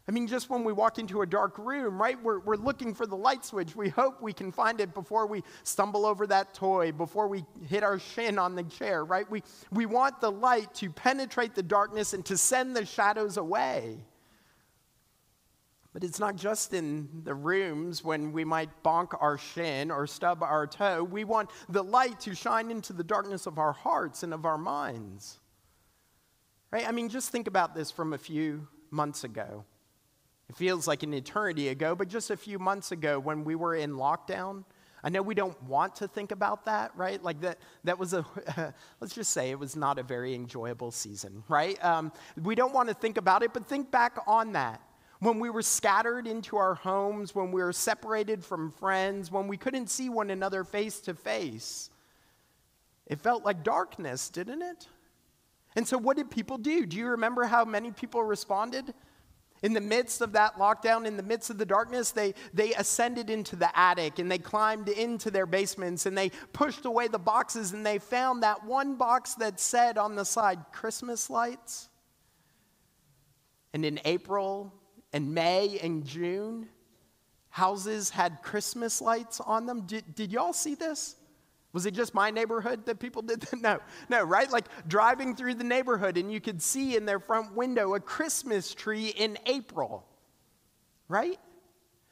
I 0.09 0.11
mean, 0.11 0.27
just 0.27 0.51
when 0.51 0.65
we 0.65 0.73
walk 0.73 0.99
into 0.99 1.23
a 1.23 1.27
dark 1.27 1.57
room, 1.59 2.01
right, 2.01 2.21
we're, 2.21 2.41
we're 2.41 2.57
looking 2.57 2.93
for 2.93 3.07
the 3.07 3.17
light 3.17 3.45
switch. 3.45 3.77
We 3.77 3.89
hope 3.89 4.21
we 4.21 4.33
can 4.33 4.51
find 4.51 4.81
it 4.81 4.95
before 4.95 5.27
we 5.27 5.45
stumble 5.63 6.05
over 6.05 6.27
that 6.27 6.55
toy, 6.55 6.91
before 6.91 7.29
we 7.29 7.45
hit 7.69 7.85
our 7.85 8.01
shin 8.01 8.37
on 8.37 8.57
the 8.57 8.65
chair, 8.65 9.05
right? 9.05 9.31
We, 9.31 9.45
we 9.71 9.87
want 9.87 10.21
the 10.21 10.33
light 10.33 10.75
to 10.77 10.91
penetrate 10.91 11.55
the 11.55 11.63
darkness 11.63 12.15
and 12.15 12.25
to 12.27 12.37
send 12.37 12.75
the 12.75 12.85
shadows 12.85 13.37
away. 13.37 14.05
But 15.93 16.03
it's 16.03 16.19
not 16.19 16.35
just 16.35 16.75
in 16.75 17.09
the 17.23 17.35
rooms 17.35 18.03
when 18.03 18.33
we 18.33 18.45
might 18.45 18.83
bonk 18.83 19.15
our 19.21 19.39
shin 19.39 19.91
or 19.93 20.09
stub 20.09 20.43
our 20.43 20.67
toe. 20.67 21.05
We 21.05 21.23
want 21.23 21.51
the 21.69 21.85
light 21.85 22.19
to 22.21 22.35
shine 22.35 22.73
into 22.73 22.93
the 22.93 23.05
darkness 23.05 23.47
of 23.47 23.59
our 23.59 23.73
hearts 23.73 24.25
and 24.25 24.35
of 24.35 24.47
our 24.47 24.59
minds. 24.59 25.39
Right? 26.73 26.89
I 26.89 26.93
mean, 26.93 27.09
just 27.09 27.31
think 27.31 27.47
about 27.47 27.75
this 27.75 27.91
from 27.91 28.15
a 28.15 28.19
few 28.19 28.67
months 28.91 29.23
ago. 29.23 29.65
It 30.49 30.57
feels 30.57 30.87
like 30.87 31.03
an 31.03 31.15
eternity 31.15 31.69
ago, 31.69 31.95
but 31.95 32.09
just 32.09 32.31
a 32.31 32.37
few 32.37 32.59
months 32.59 32.93
ago 32.93 33.19
when 33.19 33.45
we 33.45 33.55
were 33.55 33.75
in 33.75 33.93
lockdown, 33.93 34.65
I 35.05 35.09
know 35.09 35.23
we 35.23 35.35
don't 35.35 35.61
want 35.65 35.97
to 35.97 36.09
think 36.09 36.31
about 36.31 36.67
that, 36.67 36.93
right? 36.95 37.23
Like 37.23 37.41
that, 37.41 37.59
that 37.85 37.99
was 37.99 38.13
a, 38.13 38.25
let's 39.01 39.15
just 39.15 39.33
say 39.33 39.51
it 39.51 39.59
was 39.59 39.75
not 39.75 39.99
a 39.99 40.03
very 40.03 40.35
enjoyable 40.35 40.91
season, 40.91 41.43
right? 41.49 41.83
Um, 41.85 42.13
we 42.41 42.55
don't 42.55 42.73
want 42.73 42.89
to 42.89 42.95
think 42.95 43.17
about 43.17 43.43
it, 43.43 43.53
but 43.53 43.67
think 43.67 43.91
back 43.91 44.19
on 44.27 44.53
that. 44.53 44.81
When 45.19 45.39
we 45.39 45.51
were 45.51 45.63
scattered 45.63 46.27
into 46.27 46.57
our 46.57 46.75
homes, 46.75 47.35
when 47.35 47.53
we 47.53 47.63
were 47.63 47.73
separated 47.73 48.45
from 48.45 48.73
friends, 48.73 49.31
when 49.31 49.47
we 49.47 49.57
couldn't 49.57 49.89
see 49.89 50.09
one 50.09 50.31
another 50.31 50.65
face 50.65 51.01
to 51.01 51.15
face, 51.15 51.91
it 53.07 53.21
felt 53.21 53.45
like 53.45 53.63
darkness, 53.63 54.29
didn't 54.29 54.63
it? 54.63 54.89
And 55.77 55.87
so, 55.87 55.97
what 55.97 56.17
did 56.17 56.31
people 56.31 56.59
do? 56.59 56.87
Do 56.87 56.97
you 56.97 57.09
remember 57.09 57.45
how 57.45 57.65
many 57.65 57.93
people 57.93 58.23
responded? 58.23 58.93
In 59.63 59.73
the 59.73 59.81
midst 59.81 60.21
of 60.21 60.33
that 60.33 60.57
lockdown, 60.57 61.07
in 61.07 61.17
the 61.17 61.23
midst 61.23 61.49
of 61.49 61.57
the 61.57 61.65
darkness, 61.65 62.11
they, 62.11 62.35
they 62.53 62.75
ascended 62.75 63.31
into 63.31 63.55
the 63.55 63.77
attic 63.79 64.19
and 64.19 64.31
they 64.31 64.39
climbed 64.39 64.89
into 64.89 65.31
their 65.31 65.47
basements 65.47 66.05
and 66.07 66.19
they 66.19 66.31
pushed 66.53 66.85
away 66.85 67.07
the 67.07 67.19
boxes 67.19 67.73
and 67.73 67.87
they 67.87 67.99
found 67.99 68.43
that 68.43 68.65
one 68.65 68.97
box 68.97 69.35
that 69.35 69.61
said 69.61 69.99
on 69.99 70.17
the 70.17 70.25
side, 70.25 70.59
Christmas 70.73 71.31
lights. 71.31 71.89
And 73.73 73.85
in 73.85 74.01
April 74.05 74.75
and 75.13 75.33
May 75.33 75.79
and 75.81 76.05
June, 76.05 76.69
houses 77.49 78.11
had 78.11 78.43
Christmas 78.43 79.01
lights 79.01 79.41
on 79.41 79.67
them. 79.67 79.83
Did, 79.83 80.15
did 80.15 80.33
y'all 80.33 80.53
see 80.53 80.75
this? 80.75 81.15
Was 81.73 81.87
it 81.87 81.95
just 81.95 82.15
my 82.15 82.31
neighborhood 82.31 82.85
that 82.87 82.99
people 82.99 83.23
did 83.23 83.41
that? 83.41 83.53
No, 83.63 83.81
no, 84.09 84.23
right? 84.25 84.51
Like 84.51 84.67
driving 84.87 85.35
through 85.35 85.55
the 85.55 85.65
neighborhood 85.65 86.19
and 86.19 86.31
you 86.31 86.41
could 86.41 86.61
see 86.61 86.97
in 86.97 87.07
their 87.07 87.21
front 87.21 87.55
window 87.55 87.95
a 87.95 88.01
Christmas 88.01 88.75
tree 88.75 89.09
in 89.09 89.39
April, 89.47 90.05
right? 91.09 91.39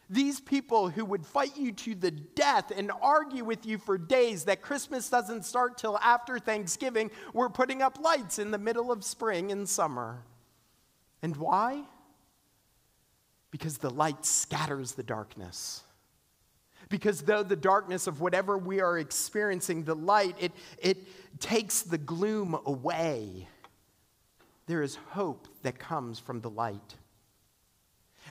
These 0.09 0.41
people 0.41 0.89
who 0.89 1.05
would 1.05 1.25
fight 1.25 1.57
you 1.57 1.73
to 1.73 1.95
the 1.95 2.11
death 2.11 2.73
and 2.75 2.91
argue 3.01 3.45
with 3.45 3.65
you 3.65 3.79
for 3.79 3.97
days 3.97 4.45
that 4.47 4.63
Christmas 4.63 5.09
doesn't 5.09 5.45
start 5.45 5.79
till 5.79 5.99
after 5.99 6.39
Thanksgiving 6.39 7.11
were 7.33 7.49
putting 7.49 7.81
up 7.81 8.01
lights 8.01 8.39
in 8.39 8.51
the 8.51 8.59
middle 8.59 8.91
of 8.91 9.05
spring 9.05 9.53
and 9.53 9.69
summer. 9.69 10.25
And 11.23 11.37
why? 11.37 11.85
Because 13.51 13.79
the 13.79 13.91
light 13.91 14.25
scatters 14.25 14.93
the 14.93 15.03
darkness. 15.03 15.85
Because 16.91 17.23
though 17.23 17.45
the 17.45 17.57
darkness 17.57 18.07
of 18.07 18.21
whatever 18.21 18.59
we 18.59 18.81
are 18.81 18.99
experiencing, 18.99 19.85
the 19.85 19.95
light, 19.95 20.37
it, 20.39 20.53
it 20.79 20.99
takes 21.41 21.83
the 21.83 21.97
gloom 21.97 22.59
away. 22.67 23.49
There 24.67 24.83
is 24.83 24.97
hope 25.11 25.49
that 25.63 25.79
comes 25.79 26.19
from 26.19 26.41
the 26.41 26.51
light. 26.51 26.97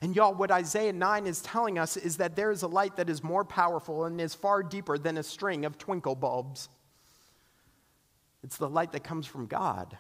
And 0.02 0.16
y'all, 0.16 0.34
what 0.34 0.52
Isaiah 0.52 0.94
9 0.94 1.26
is 1.26 1.42
telling 1.42 1.80
us 1.80 1.98
is 1.98 2.18
that 2.18 2.36
there 2.36 2.52
is 2.52 2.62
a 2.62 2.68
light 2.68 2.98
that 2.98 3.10
is 3.10 3.24
more 3.24 3.44
powerful 3.44 4.06
and 4.06 4.20
is 4.22 4.36
far 4.36 4.62
deeper 4.62 4.98
than 4.98 5.18
a 5.18 5.24
string 5.24 5.66
of 5.66 5.78
twinkle 5.78 6.16
bulbs. 6.16 6.70
It's 8.44 8.58
the 8.58 8.70
light 8.70 8.92
that 8.92 9.04
comes 9.04 9.26
from 9.26 9.48
God. 9.48 9.98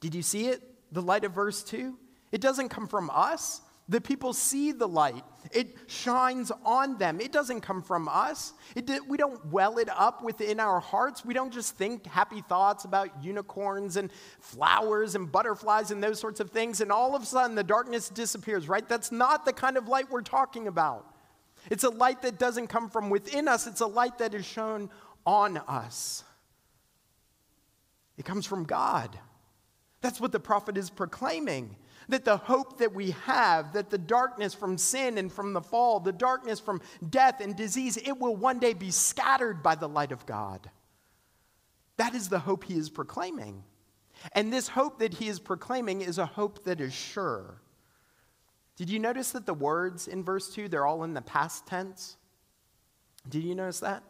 Did 0.00 0.14
you 0.14 0.22
see 0.22 0.48
it? 0.48 0.62
The 0.92 1.02
light 1.02 1.24
of 1.24 1.32
verse 1.32 1.62
2? 1.62 1.96
It 2.32 2.40
doesn't 2.40 2.68
come 2.68 2.86
from 2.86 3.10
us, 3.12 3.60
the 3.88 4.00
people 4.00 4.34
see 4.34 4.72
the 4.72 4.86
light. 4.86 5.24
It 5.50 5.74
shines 5.86 6.52
on 6.64 6.98
them. 6.98 7.20
It 7.20 7.32
doesn't 7.32 7.62
come 7.62 7.82
from 7.82 8.06
us. 8.06 8.52
We 9.08 9.16
don't 9.16 9.46
well 9.46 9.78
it 9.78 9.88
up 9.88 10.22
within 10.22 10.60
our 10.60 10.78
hearts. 10.78 11.24
We 11.24 11.32
don't 11.32 11.52
just 11.52 11.74
think 11.76 12.06
happy 12.06 12.42
thoughts 12.42 12.84
about 12.84 13.24
unicorns 13.24 13.96
and 13.96 14.10
flowers 14.40 15.14
and 15.14 15.32
butterflies 15.32 15.90
and 15.90 16.02
those 16.02 16.20
sorts 16.20 16.38
of 16.38 16.50
things, 16.50 16.82
and 16.82 16.92
all 16.92 17.16
of 17.16 17.22
a 17.22 17.26
sudden 17.26 17.56
the 17.56 17.64
darkness 17.64 18.10
disappears, 18.10 18.68
right? 18.68 18.86
That's 18.86 19.10
not 19.10 19.46
the 19.46 19.54
kind 19.54 19.78
of 19.78 19.88
light 19.88 20.10
we're 20.10 20.20
talking 20.20 20.68
about. 20.68 21.06
It's 21.70 21.84
a 21.84 21.90
light 21.90 22.22
that 22.22 22.38
doesn't 22.38 22.66
come 22.66 22.90
from 22.90 23.08
within 23.08 23.48
us, 23.48 23.66
it's 23.66 23.80
a 23.80 23.86
light 23.86 24.18
that 24.18 24.34
is 24.34 24.44
shown 24.44 24.90
on 25.24 25.56
us. 25.56 26.24
It 28.18 28.26
comes 28.26 28.44
from 28.44 28.64
God. 28.64 29.18
That's 30.00 30.20
what 30.20 30.32
the 30.32 30.40
prophet 30.40 30.76
is 30.76 30.90
proclaiming 30.90 31.76
that 32.08 32.24
the 32.24 32.36
hope 32.36 32.78
that 32.78 32.94
we 32.94 33.10
have, 33.10 33.72
that 33.74 33.90
the 33.90 33.98
darkness 33.98 34.54
from 34.54 34.78
sin 34.78 35.18
and 35.18 35.32
from 35.32 35.52
the 35.52 35.60
fall, 35.60 36.00
the 36.00 36.12
darkness 36.12 36.58
from 36.58 36.80
death 37.10 37.40
and 37.40 37.54
disease, 37.54 37.96
it 37.96 38.18
will 38.18 38.34
one 38.34 38.58
day 38.58 38.72
be 38.72 38.90
scattered 38.90 39.62
by 39.62 39.74
the 39.74 39.88
light 39.88 40.12
of 40.12 40.24
God. 40.26 40.70
That 41.98 42.14
is 42.14 42.28
the 42.28 42.38
hope 42.38 42.64
he 42.64 42.74
is 42.74 42.88
proclaiming. 42.88 43.62
And 44.32 44.52
this 44.52 44.68
hope 44.68 44.98
that 45.00 45.14
he 45.14 45.28
is 45.28 45.38
proclaiming 45.38 46.00
is 46.00 46.18
a 46.18 46.26
hope 46.26 46.64
that 46.64 46.80
is 46.80 46.92
sure. 46.92 47.60
Did 48.76 48.90
you 48.90 48.98
notice 48.98 49.32
that 49.32 49.46
the 49.46 49.54
words 49.54 50.08
in 50.08 50.24
verse 50.24 50.54
2, 50.54 50.68
they're 50.68 50.86
all 50.86 51.04
in 51.04 51.14
the 51.14 51.22
past 51.22 51.66
tense? 51.66 52.16
Did 53.28 53.44
you 53.44 53.54
notice 53.54 53.80
that? 53.80 54.02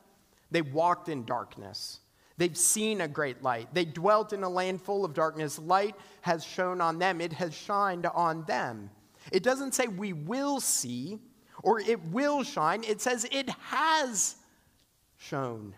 They 0.50 0.62
walked 0.62 1.08
in 1.08 1.24
darkness. 1.24 2.00
They've 2.38 2.56
seen 2.56 3.00
a 3.00 3.08
great 3.08 3.42
light. 3.42 3.74
They 3.74 3.84
dwelt 3.84 4.32
in 4.32 4.44
a 4.44 4.48
land 4.48 4.80
full 4.80 5.04
of 5.04 5.12
darkness. 5.12 5.58
Light 5.58 5.96
has 6.22 6.44
shone 6.44 6.80
on 6.80 6.98
them, 6.98 7.20
it 7.20 7.32
has 7.34 7.54
shined 7.54 8.06
on 8.06 8.44
them. 8.44 8.90
It 9.32 9.42
doesn't 9.42 9.74
say 9.74 9.88
we 9.88 10.12
will 10.12 10.60
see 10.60 11.18
or 11.62 11.80
it 11.80 12.02
will 12.06 12.44
shine, 12.44 12.84
it 12.84 13.00
says 13.00 13.26
it 13.30 13.50
has 13.50 14.36
shone. 15.16 15.74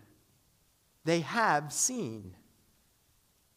They 1.04 1.20
have 1.20 1.72
seen. 1.72 2.34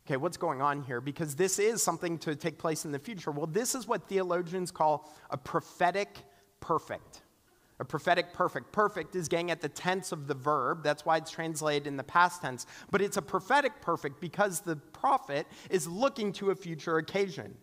Okay, 0.06 0.18
what's 0.18 0.38
going 0.38 0.62
on 0.62 0.84
here? 0.84 1.02
Because 1.02 1.36
this 1.36 1.60
is 1.60 1.84
something 1.84 2.18
to 2.20 2.36
take 2.36 2.58
place 2.58 2.86
in 2.86 2.92
the 2.92 3.00
future. 3.00 3.32
Well, 3.32 3.48
this 3.48 3.76
is 3.76 3.88
what 3.88 4.08
theologians 4.08 4.72
call 4.72 5.14
a 5.30 5.38
prophetic 5.38 6.18
perfect. 6.60 7.23
A 7.80 7.86
prophetic 7.86 8.34
perfect. 8.34 8.72
Perfect 8.72 9.16
is 9.16 9.28
getting 9.28 9.52
at 9.52 9.62
the 9.62 9.70
tense 9.70 10.12
of 10.12 10.28
the 10.28 10.34
verb. 10.34 10.84
That's 10.84 11.06
why 11.06 11.18
it's 11.18 11.32
translated 11.32 11.88
in 11.88 11.98
the 11.98 12.04
past 12.04 12.42
tense. 12.42 12.66
But 12.92 13.02
it's 13.02 13.18
a 13.18 13.22
prophetic 13.22 13.82
perfect 13.82 14.22
because 14.22 14.62
the 14.62 14.76
prophet 14.76 15.48
is 15.70 15.88
looking 15.88 16.32
to 16.34 16.52
a 16.52 16.56
future 16.56 16.98
occasion. 16.98 17.56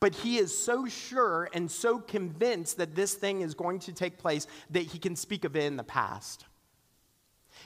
But 0.00 0.14
he 0.14 0.38
is 0.38 0.56
so 0.56 0.86
sure 0.86 1.48
and 1.52 1.70
so 1.70 1.98
convinced 1.98 2.76
that 2.76 2.94
this 2.94 3.14
thing 3.14 3.40
is 3.40 3.54
going 3.54 3.80
to 3.80 3.92
take 3.92 4.18
place 4.18 4.46
that 4.70 4.84
he 4.84 4.98
can 4.98 5.16
speak 5.16 5.44
of 5.44 5.56
it 5.56 5.64
in 5.64 5.76
the 5.76 5.84
past. 5.84 6.44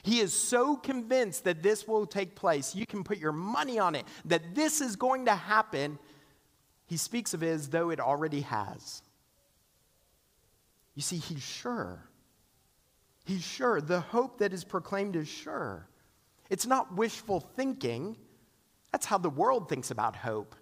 He 0.01 0.19
is 0.19 0.33
so 0.33 0.75
convinced 0.75 1.43
that 1.43 1.61
this 1.61 1.87
will 1.87 2.07
take 2.07 2.35
place, 2.35 2.73
you 2.73 2.87
can 2.87 3.03
put 3.03 3.19
your 3.19 3.31
money 3.31 3.77
on 3.77 3.93
it, 3.93 4.05
that 4.25 4.55
this 4.55 4.81
is 4.81 4.95
going 4.95 5.25
to 5.25 5.35
happen. 5.35 5.99
He 6.87 6.97
speaks 6.97 7.35
of 7.35 7.43
it 7.43 7.49
as 7.49 7.69
though 7.69 7.91
it 7.91 7.99
already 7.99 8.41
has. 8.41 9.02
You 10.95 11.01
see, 11.01 11.17
he's 11.17 11.41
sure. 11.41 12.07
He's 13.25 13.43
sure. 13.43 13.81
The 13.81 13.99
hope 13.99 14.39
that 14.39 14.53
is 14.53 14.63
proclaimed 14.63 15.15
is 15.15 15.27
sure. 15.27 15.87
It's 16.49 16.67
not 16.67 16.95
wishful 16.95 17.39
thinking. 17.39 18.17
That's 18.91 19.05
how 19.05 19.17
the 19.17 19.29
world 19.29 19.69
thinks 19.69 19.91
about 19.91 20.15
hope. 20.15 20.55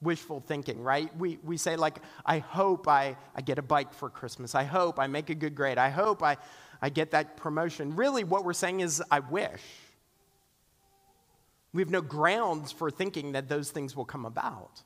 Wishful 0.00 0.40
thinking, 0.40 0.82
right? 0.82 1.14
We, 1.16 1.38
we 1.42 1.56
say, 1.56 1.76
like, 1.76 1.98
I 2.24 2.38
hope 2.38 2.88
I, 2.88 3.16
I 3.34 3.40
get 3.40 3.58
a 3.58 3.62
bike 3.62 3.92
for 3.92 4.10
Christmas. 4.10 4.54
I 4.54 4.64
hope 4.64 4.98
I 4.98 5.06
make 5.06 5.30
a 5.30 5.34
good 5.34 5.54
grade. 5.54 5.78
I 5.78 5.88
hope 5.88 6.22
I, 6.22 6.36
I 6.80 6.88
get 6.88 7.10
that 7.12 7.36
promotion. 7.36 7.96
Really, 7.96 8.24
what 8.24 8.44
we're 8.44 8.52
saying 8.52 8.80
is, 8.80 9.02
I 9.10 9.20
wish. 9.20 9.62
We 11.72 11.82
have 11.82 11.90
no 11.90 12.00
grounds 12.00 12.70
for 12.70 12.90
thinking 12.90 13.32
that 13.32 13.48
those 13.48 13.70
things 13.70 13.96
will 13.96 14.04
come 14.04 14.24
about. 14.24 14.82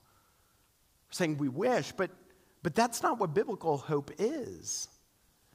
We're 1.08 1.12
saying 1.12 1.36
we 1.36 1.48
wish, 1.48 1.92
but 1.92 2.10
but 2.62 2.74
that's 2.74 3.02
not 3.02 3.18
what 3.18 3.34
biblical 3.34 3.76
hope 3.76 4.10
is. 4.18 4.88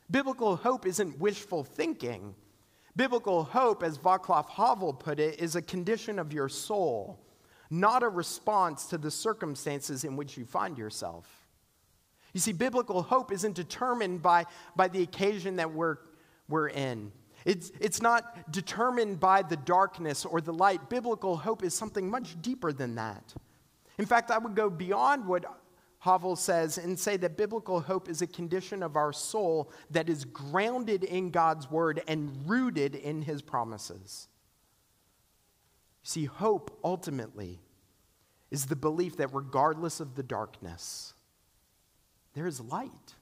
Biblical 0.10 0.56
hope 0.56 0.86
isn't 0.86 1.20
wishful 1.20 1.64
thinking. 1.64 2.36
Biblical 2.96 3.44
hope, 3.44 3.84
as 3.84 3.98
Václav 3.98 4.48
Havel 4.50 4.94
put 4.94 5.20
it, 5.20 5.40
is 5.40 5.56
a 5.56 5.62
condition 5.62 6.20
of 6.20 6.32
your 6.32 6.48
soul, 6.48 7.20
not 7.70 8.04
a 8.04 8.10
response 8.10 8.86
to 8.88 8.98
the 8.98 9.10
circumstances 9.10 10.04
in 10.04 10.16
which 10.16 10.38
you 10.38 10.46
find 10.46 10.78
yourself. 10.78 11.28
You 12.34 12.40
see, 12.40 12.52
biblical 12.52 13.02
hope 13.02 13.32
isn't 13.32 13.56
determined 13.56 14.22
by, 14.22 14.46
by 14.76 14.88
the 14.88 15.02
occasion 15.02 15.56
that 15.58 15.72
we're, 15.74 15.98
we're 16.48 16.70
in. 16.70 17.12
It's, 17.46 17.72
it's 17.80 18.02
not 18.02 18.52
determined 18.52 19.20
by 19.20 19.42
the 19.42 19.58
darkness 19.58 20.26
or 20.26 20.42
the 20.42 20.54
light. 20.54 20.90
Biblical 20.90 21.36
hope 21.36 21.64
is 21.64 21.74
something 21.74 22.10
much 22.10 22.42
deeper 22.42 22.72
than 22.72 22.96
that. 22.96 23.34
In 23.98 24.06
fact, 24.06 24.32
I 24.32 24.38
would 24.38 24.56
go 24.56 24.70
beyond 24.70 25.28
what 25.28 25.46
Havel 26.04 26.36
says, 26.36 26.78
and 26.78 27.00
say 27.00 27.16
that 27.16 27.38
biblical 27.38 27.80
hope 27.80 28.10
is 28.10 28.22
a 28.22 28.28
condition 28.28 28.84
of 28.84 28.98
our 28.98 29.14
soul 29.14 29.72
that 29.90 30.10
is 30.10 30.26
grounded 30.26 31.06
in 31.06 31.30
God's 31.30 31.72
word 31.72 32.02
and 32.10 32.44
rooted 32.46 32.94
in 32.94 33.22
his 33.22 33.42
promises. 33.42 34.28
See, 36.04 36.26
hope 36.26 36.78
ultimately 36.84 37.62
is 38.52 38.66
the 38.66 38.76
belief 38.76 39.16
that 39.16 39.34
regardless 39.34 40.02
of 40.02 40.16
the 40.16 40.24
darkness, 40.24 41.14
there 42.34 42.48
is 42.48 42.60
light. 42.60 43.16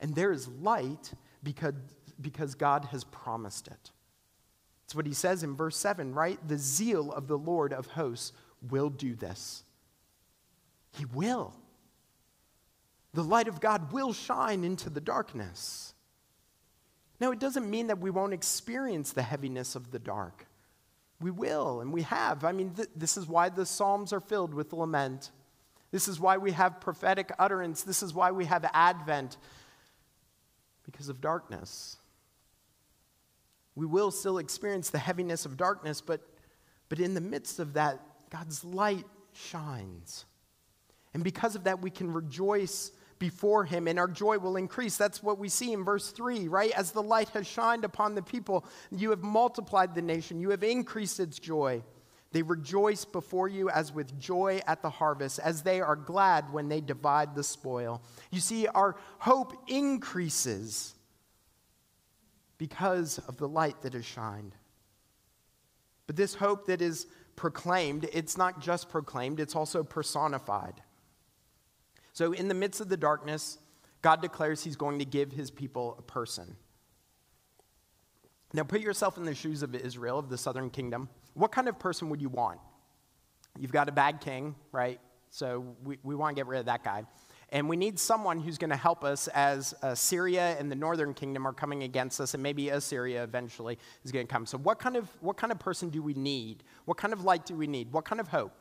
And 0.00 0.16
there 0.16 0.32
is 0.32 0.48
light 0.48 1.12
because, 1.44 1.74
because 2.20 2.56
God 2.56 2.86
has 2.86 3.04
promised 3.04 3.68
it. 3.68 3.92
It's 4.86 4.94
what 4.96 5.06
he 5.06 5.14
says 5.14 5.44
in 5.44 5.54
verse 5.54 5.76
7, 5.76 6.12
right? 6.14 6.40
The 6.48 6.58
zeal 6.58 7.12
of 7.12 7.28
the 7.28 7.38
Lord 7.38 7.72
of 7.72 7.86
hosts 7.86 8.32
will 8.68 8.90
do 8.90 9.14
this. 9.14 9.62
He 10.90 11.04
will. 11.04 11.54
The 13.14 13.24
light 13.24 13.48
of 13.48 13.60
God 13.60 13.92
will 13.92 14.12
shine 14.12 14.64
into 14.64 14.90
the 14.90 15.00
darkness. 15.00 15.94
Now, 17.20 17.32
it 17.32 17.40
doesn't 17.40 17.68
mean 17.68 17.88
that 17.88 17.98
we 17.98 18.10
won't 18.10 18.32
experience 18.32 19.12
the 19.12 19.22
heaviness 19.22 19.74
of 19.74 19.90
the 19.90 19.98
dark. 19.98 20.46
We 21.20 21.30
will, 21.32 21.80
and 21.80 21.92
we 21.92 22.02
have. 22.02 22.44
I 22.44 22.52
mean, 22.52 22.74
th- 22.74 22.90
this 22.94 23.16
is 23.16 23.26
why 23.26 23.48
the 23.48 23.66
Psalms 23.66 24.12
are 24.12 24.20
filled 24.20 24.54
with 24.54 24.72
lament. 24.72 25.32
This 25.90 26.06
is 26.06 26.20
why 26.20 26.36
we 26.36 26.52
have 26.52 26.80
prophetic 26.80 27.32
utterance. 27.38 27.82
This 27.82 28.02
is 28.02 28.14
why 28.14 28.30
we 28.30 28.44
have 28.44 28.64
Advent, 28.72 29.36
because 30.84 31.08
of 31.08 31.20
darkness. 31.20 31.96
We 33.74 33.86
will 33.86 34.10
still 34.10 34.38
experience 34.38 34.90
the 34.90 34.98
heaviness 34.98 35.44
of 35.44 35.56
darkness, 35.56 36.00
but, 36.00 36.20
but 36.88 37.00
in 37.00 37.14
the 37.14 37.20
midst 37.20 37.58
of 37.58 37.72
that, 37.72 38.00
God's 38.30 38.64
light 38.64 39.06
shines. 39.32 40.24
And 41.18 41.24
because 41.24 41.56
of 41.56 41.64
that, 41.64 41.82
we 41.82 41.90
can 41.90 42.12
rejoice 42.12 42.92
before 43.18 43.64
him, 43.64 43.88
and 43.88 43.98
our 43.98 44.06
joy 44.06 44.38
will 44.38 44.54
increase. 44.54 44.96
That's 44.96 45.20
what 45.20 45.36
we 45.36 45.48
see 45.48 45.72
in 45.72 45.84
verse 45.84 46.12
3, 46.12 46.46
right? 46.46 46.70
As 46.76 46.92
the 46.92 47.02
light 47.02 47.28
has 47.30 47.44
shined 47.44 47.84
upon 47.84 48.14
the 48.14 48.22
people, 48.22 48.64
you 48.92 49.10
have 49.10 49.24
multiplied 49.24 49.96
the 49.96 50.00
nation, 50.00 50.40
you 50.40 50.50
have 50.50 50.62
increased 50.62 51.18
its 51.18 51.40
joy. 51.40 51.82
They 52.30 52.42
rejoice 52.42 53.04
before 53.04 53.48
you 53.48 53.68
as 53.68 53.92
with 53.92 54.16
joy 54.20 54.60
at 54.68 54.80
the 54.80 54.90
harvest, 54.90 55.40
as 55.40 55.62
they 55.62 55.80
are 55.80 55.96
glad 55.96 56.52
when 56.52 56.68
they 56.68 56.80
divide 56.80 57.34
the 57.34 57.42
spoil. 57.42 58.00
You 58.30 58.38
see, 58.38 58.68
our 58.68 58.94
hope 59.18 59.54
increases 59.66 60.94
because 62.58 63.18
of 63.26 63.38
the 63.38 63.48
light 63.48 63.82
that 63.82 63.94
has 63.94 64.04
shined. 64.04 64.54
But 66.06 66.14
this 66.14 66.36
hope 66.36 66.66
that 66.66 66.80
is 66.80 67.08
proclaimed, 67.34 68.08
it's 68.12 68.38
not 68.38 68.60
just 68.60 68.88
proclaimed, 68.88 69.40
it's 69.40 69.56
also 69.56 69.82
personified. 69.82 70.80
So, 72.18 72.32
in 72.32 72.48
the 72.48 72.54
midst 72.54 72.80
of 72.80 72.88
the 72.88 72.96
darkness, 72.96 73.58
God 74.02 74.20
declares 74.22 74.64
he's 74.64 74.74
going 74.74 74.98
to 74.98 75.04
give 75.04 75.30
his 75.30 75.52
people 75.52 75.94
a 76.00 76.02
person. 76.02 76.56
Now, 78.52 78.64
put 78.64 78.80
yourself 78.80 79.18
in 79.18 79.24
the 79.24 79.36
shoes 79.36 79.62
of 79.62 79.72
Israel, 79.72 80.18
of 80.18 80.28
the 80.28 80.36
southern 80.36 80.68
kingdom. 80.68 81.08
What 81.34 81.52
kind 81.52 81.68
of 81.68 81.78
person 81.78 82.10
would 82.10 82.20
you 82.20 82.28
want? 82.28 82.58
You've 83.56 83.70
got 83.70 83.88
a 83.88 83.92
bad 83.92 84.20
king, 84.20 84.56
right? 84.72 84.98
So, 85.30 85.76
we, 85.84 85.98
we 86.02 86.16
want 86.16 86.34
to 86.34 86.40
get 86.40 86.48
rid 86.48 86.58
of 86.58 86.66
that 86.66 86.82
guy. 86.82 87.04
And 87.50 87.68
we 87.68 87.76
need 87.76 88.00
someone 88.00 88.40
who's 88.40 88.58
going 88.58 88.70
to 88.70 88.76
help 88.76 89.04
us 89.04 89.28
as 89.28 89.72
uh, 89.84 89.94
Syria 89.94 90.56
and 90.58 90.72
the 90.72 90.74
northern 90.74 91.14
kingdom 91.14 91.46
are 91.46 91.52
coming 91.52 91.84
against 91.84 92.20
us, 92.20 92.34
and 92.34 92.42
maybe 92.42 92.70
Assyria 92.70 93.22
eventually 93.22 93.78
is 94.02 94.10
going 94.10 94.26
to 94.26 94.32
come. 94.32 94.44
So, 94.44 94.58
what 94.58 94.80
kind, 94.80 94.96
of, 94.96 95.08
what 95.20 95.36
kind 95.36 95.52
of 95.52 95.60
person 95.60 95.88
do 95.88 96.02
we 96.02 96.14
need? 96.14 96.64
What 96.84 96.98
kind 96.98 97.12
of 97.12 97.22
light 97.22 97.46
do 97.46 97.54
we 97.54 97.68
need? 97.68 97.92
What 97.92 98.04
kind 98.04 98.20
of 98.20 98.26
hope? 98.26 98.60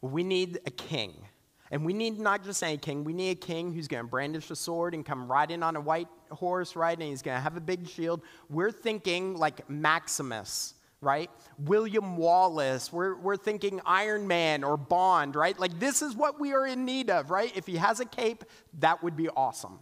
Well, 0.00 0.12
we 0.12 0.22
need 0.22 0.60
a 0.66 0.70
king. 0.70 1.26
And 1.70 1.84
we 1.84 1.92
need 1.92 2.18
not 2.18 2.44
just 2.44 2.62
any 2.62 2.76
king, 2.76 3.02
we 3.02 3.12
need 3.12 3.30
a 3.30 3.34
king 3.34 3.72
who's 3.72 3.88
going 3.88 4.04
to 4.04 4.08
brandish 4.08 4.50
a 4.50 4.56
sword 4.56 4.94
and 4.94 5.04
come 5.04 5.30
riding 5.30 5.62
on 5.62 5.74
a 5.74 5.80
white 5.80 6.08
horse, 6.30 6.76
right? 6.76 6.96
And 6.96 7.08
he's 7.08 7.22
going 7.22 7.36
to 7.36 7.40
have 7.40 7.56
a 7.56 7.60
big 7.60 7.88
shield. 7.88 8.22
We're 8.48 8.70
thinking 8.70 9.36
like 9.36 9.68
Maximus, 9.68 10.74
right? 11.00 11.30
William 11.58 12.16
Wallace. 12.16 12.92
We're, 12.92 13.16
we're 13.16 13.36
thinking 13.36 13.80
Iron 13.84 14.28
Man 14.28 14.62
or 14.62 14.76
Bond, 14.76 15.34
right? 15.34 15.58
Like 15.58 15.78
this 15.80 16.02
is 16.02 16.14
what 16.14 16.38
we 16.38 16.52
are 16.52 16.66
in 16.66 16.84
need 16.84 17.10
of, 17.10 17.30
right? 17.30 17.52
If 17.56 17.66
he 17.66 17.76
has 17.76 17.98
a 17.98 18.04
cape, 18.04 18.44
that 18.78 19.02
would 19.02 19.16
be 19.16 19.28
awesome. 19.28 19.80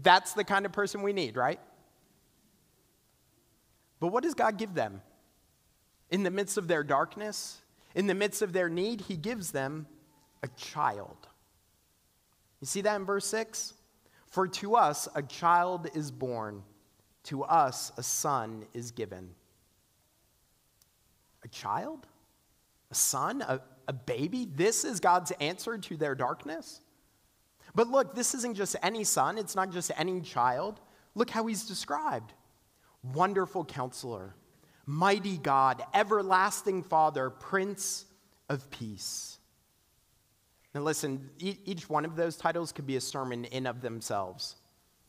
That's 0.00 0.32
the 0.32 0.44
kind 0.44 0.64
of 0.64 0.72
person 0.72 1.02
we 1.02 1.12
need, 1.12 1.36
right? 1.36 1.60
But 3.98 4.08
what 4.08 4.22
does 4.22 4.34
God 4.34 4.58
give 4.58 4.74
them? 4.74 5.02
In 6.10 6.22
the 6.22 6.30
midst 6.30 6.56
of 6.56 6.68
their 6.68 6.84
darkness, 6.84 7.62
in 7.94 8.06
the 8.06 8.14
midst 8.14 8.42
of 8.42 8.52
their 8.52 8.68
need, 8.68 9.02
he 9.02 9.16
gives 9.16 9.50
them 9.52 9.86
a 10.42 10.48
child. 10.56 11.28
You 12.60 12.66
see 12.66 12.80
that 12.82 12.96
in 12.96 13.04
verse 13.04 13.26
6? 13.26 13.74
For 14.26 14.48
to 14.48 14.76
us 14.76 15.08
a 15.14 15.22
child 15.22 15.88
is 15.94 16.10
born, 16.10 16.62
to 17.24 17.44
us 17.44 17.92
a 17.96 18.02
son 18.02 18.64
is 18.72 18.90
given. 18.90 19.30
A 21.44 21.48
child? 21.48 22.06
A 22.90 22.94
son? 22.94 23.42
A, 23.42 23.60
a 23.88 23.92
baby? 23.92 24.48
This 24.54 24.84
is 24.84 25.00
God's 25.00 25.32
answer 25.32 25.76
to 25.76 25.96
their 25.96 26.14
darkness? 26.14 26.80
But 27.74 27.88
look, 27.88 28.14
this 28.14 28.34
isn't 28.34 28.54
just 28.54 28.76
any 28.82 29.04
son, 29.04 29.38
it's 29.38 29.54
not 29.54 29.70
just 29.70 29.90
any 29.96 30.20
child. 30.20 30.80
Look 31.14 31.30
how 31.30 31.46
he's 31.46 31.66
described 31.66 32.32
Wonderful 33.02 33.64
counselor, 33.64 34.34
mighty 34.86 35.36
God, 35.36 35.82
everlasting 35.92 36.84
Father, 36.84 37.30
Prince 37.30 38.04
of 38.48 38.70
Peace. 38.70 39.31
Now, 40.74 40.80
listen, 40.80 41.30
each 41.38 41.90
one 41.90 42.04
of 42.04 42.16
those 42.16 42.36
titles 42.36 42.72
could 42.72 42.86
be 42.86 42.96
a 42.96 43.00
sermon 43.00 43.44
in 43.44 43.66
of 43.66 43.82
themselves. 43.82 44.56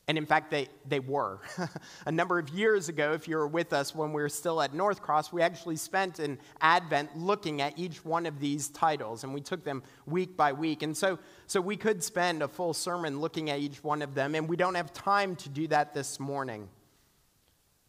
And 0.06 0.18
in 0.18 0.26
fact, 0.26 0.52
they, 0.52 0.68
they 0.86 1.00
were. 1.00 1.40
a 2.06 2.12
number 2.12 2.38
of 2.38 2.50
years 2.50 2.90
ago, 2.90 3.14
if 3.14 3.26
you 3.26 3.38
were 3.38 3.48
with 3.48 3.72
us 3.72 3.96
when 3.96 4.12
we 4.12 4.22
were 4.22 4.28
still 4.28 4.62
at 4.62 4.74
North 4.74 5.02
Cross, 5.02 5.32
we 5.32 5.42
actually 5.42 5.78
spent 5.78 6.20
an 6.20 6.40
Advent 6.60 7.18
looking 7.18 7.62
at 7.62 7.80
each 7.80 8.04
one 8.04 8.26
of 8.26 8.42
these 8.42 8.68
titles, 8.68 9.24
and 9.24 9.34
we 9.34 9.40
took 9.40 9.64
them 9.64 9.82
week 10.06 10.36
by 10.36 10.52
week. 10.52 10.84
And 10.84 10.96
so, 10.96 11.20
so 11.48 11.62
we 11.62 11.78
could 11.78 12.04
spend 12.04 12.44
a 12.44 12.50
full 12.50 12.74
sermon 12.74 13.22
looking 13.22 13.50
at 13.50 13.60
each 13.60 13.82
one 13.82 14.02
of 14.02 14.14
them, 14.14 14.36
and 14.36 14.50
we 14.50 14.58
don't 14.58 14.76
have 14.76 14.92
time 14.92 15.38
to 15.38 15.48
do 15.48 15.68
that 15.68 15.94
this 15.94 16.20
morning. 16.20 16.68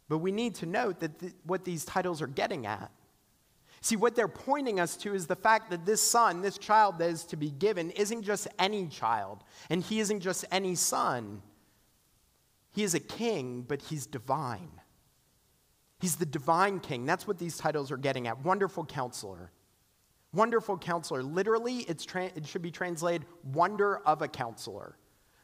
But 0.08 0.18
we 0.18 0.30
need 0.30 0.54
to 0.56 0.66
note 0.66 1.00
that 1.00 1.18
th- 1.18 1.32
what 1.44 1.64
these 1.64 1.84
titles 1.84 2.22
are 2.22 2.28
getting 2.28 2.64
at 2.64 2.92
See, 3.84 3.96
what 3.96 4.16
they're 4.16 4.28
pointing 4.28 4.80
us 4.80 4.96
to 4.96 5.14
is 5.14 5.26
the 5.26 5.36
fact 5.36 5.68
that 5.68 5.84
this 5.84 6.00
son, 6.00 6.40
this 6.40 6.56
child 6.56 6.96
that 7.00 7.10
is 7.10 7.22
to 7.24 7.36
be 7.36 7.50
given, 7.50 7.90
isn't 7.90 8.22
just 8.22 8.48
any 8.58 8.86
child, 8.86 9.44
and 9.68 9.82
he 9.82 10.00
isn't 10.00 10.20
just 10.20 10.46
any 10.50 10.74
son. 10.74 11.42
He 12.72 12.82
is 12.82 12.94
a 12.94 12.98
king, 12.98 13.60
but 13.60 13.82
he's 13.82 14.06
divine. 14.06 14.70
He's 16.00 16.16
the 16.16 16.24
divine 16.24 16.80
king. 16.80 17.04
That's 17.04 17.26
what 17.26 17.38
these 17.38 17.58
titles 17.58 17.90
are 17.90 17.98
getting 17.98 18.26
at. 18.26 18.42
Wonderful 18.42 18.86
counselor. 18.86 19.52
Wonderful 20.32 20.78
counselor. 20.78 21.22
Literally, 21.22 21.80
it's 21.80 22.06
tra- 22.06 22.32
it 22.34 22.46
should 22.46 22.62
be 22.62 22.70
translated 22.70 23.26
wonder 23.52 23.98
of 24.06 24.22
a 24.22 24.28
counselor. 24.28 24.96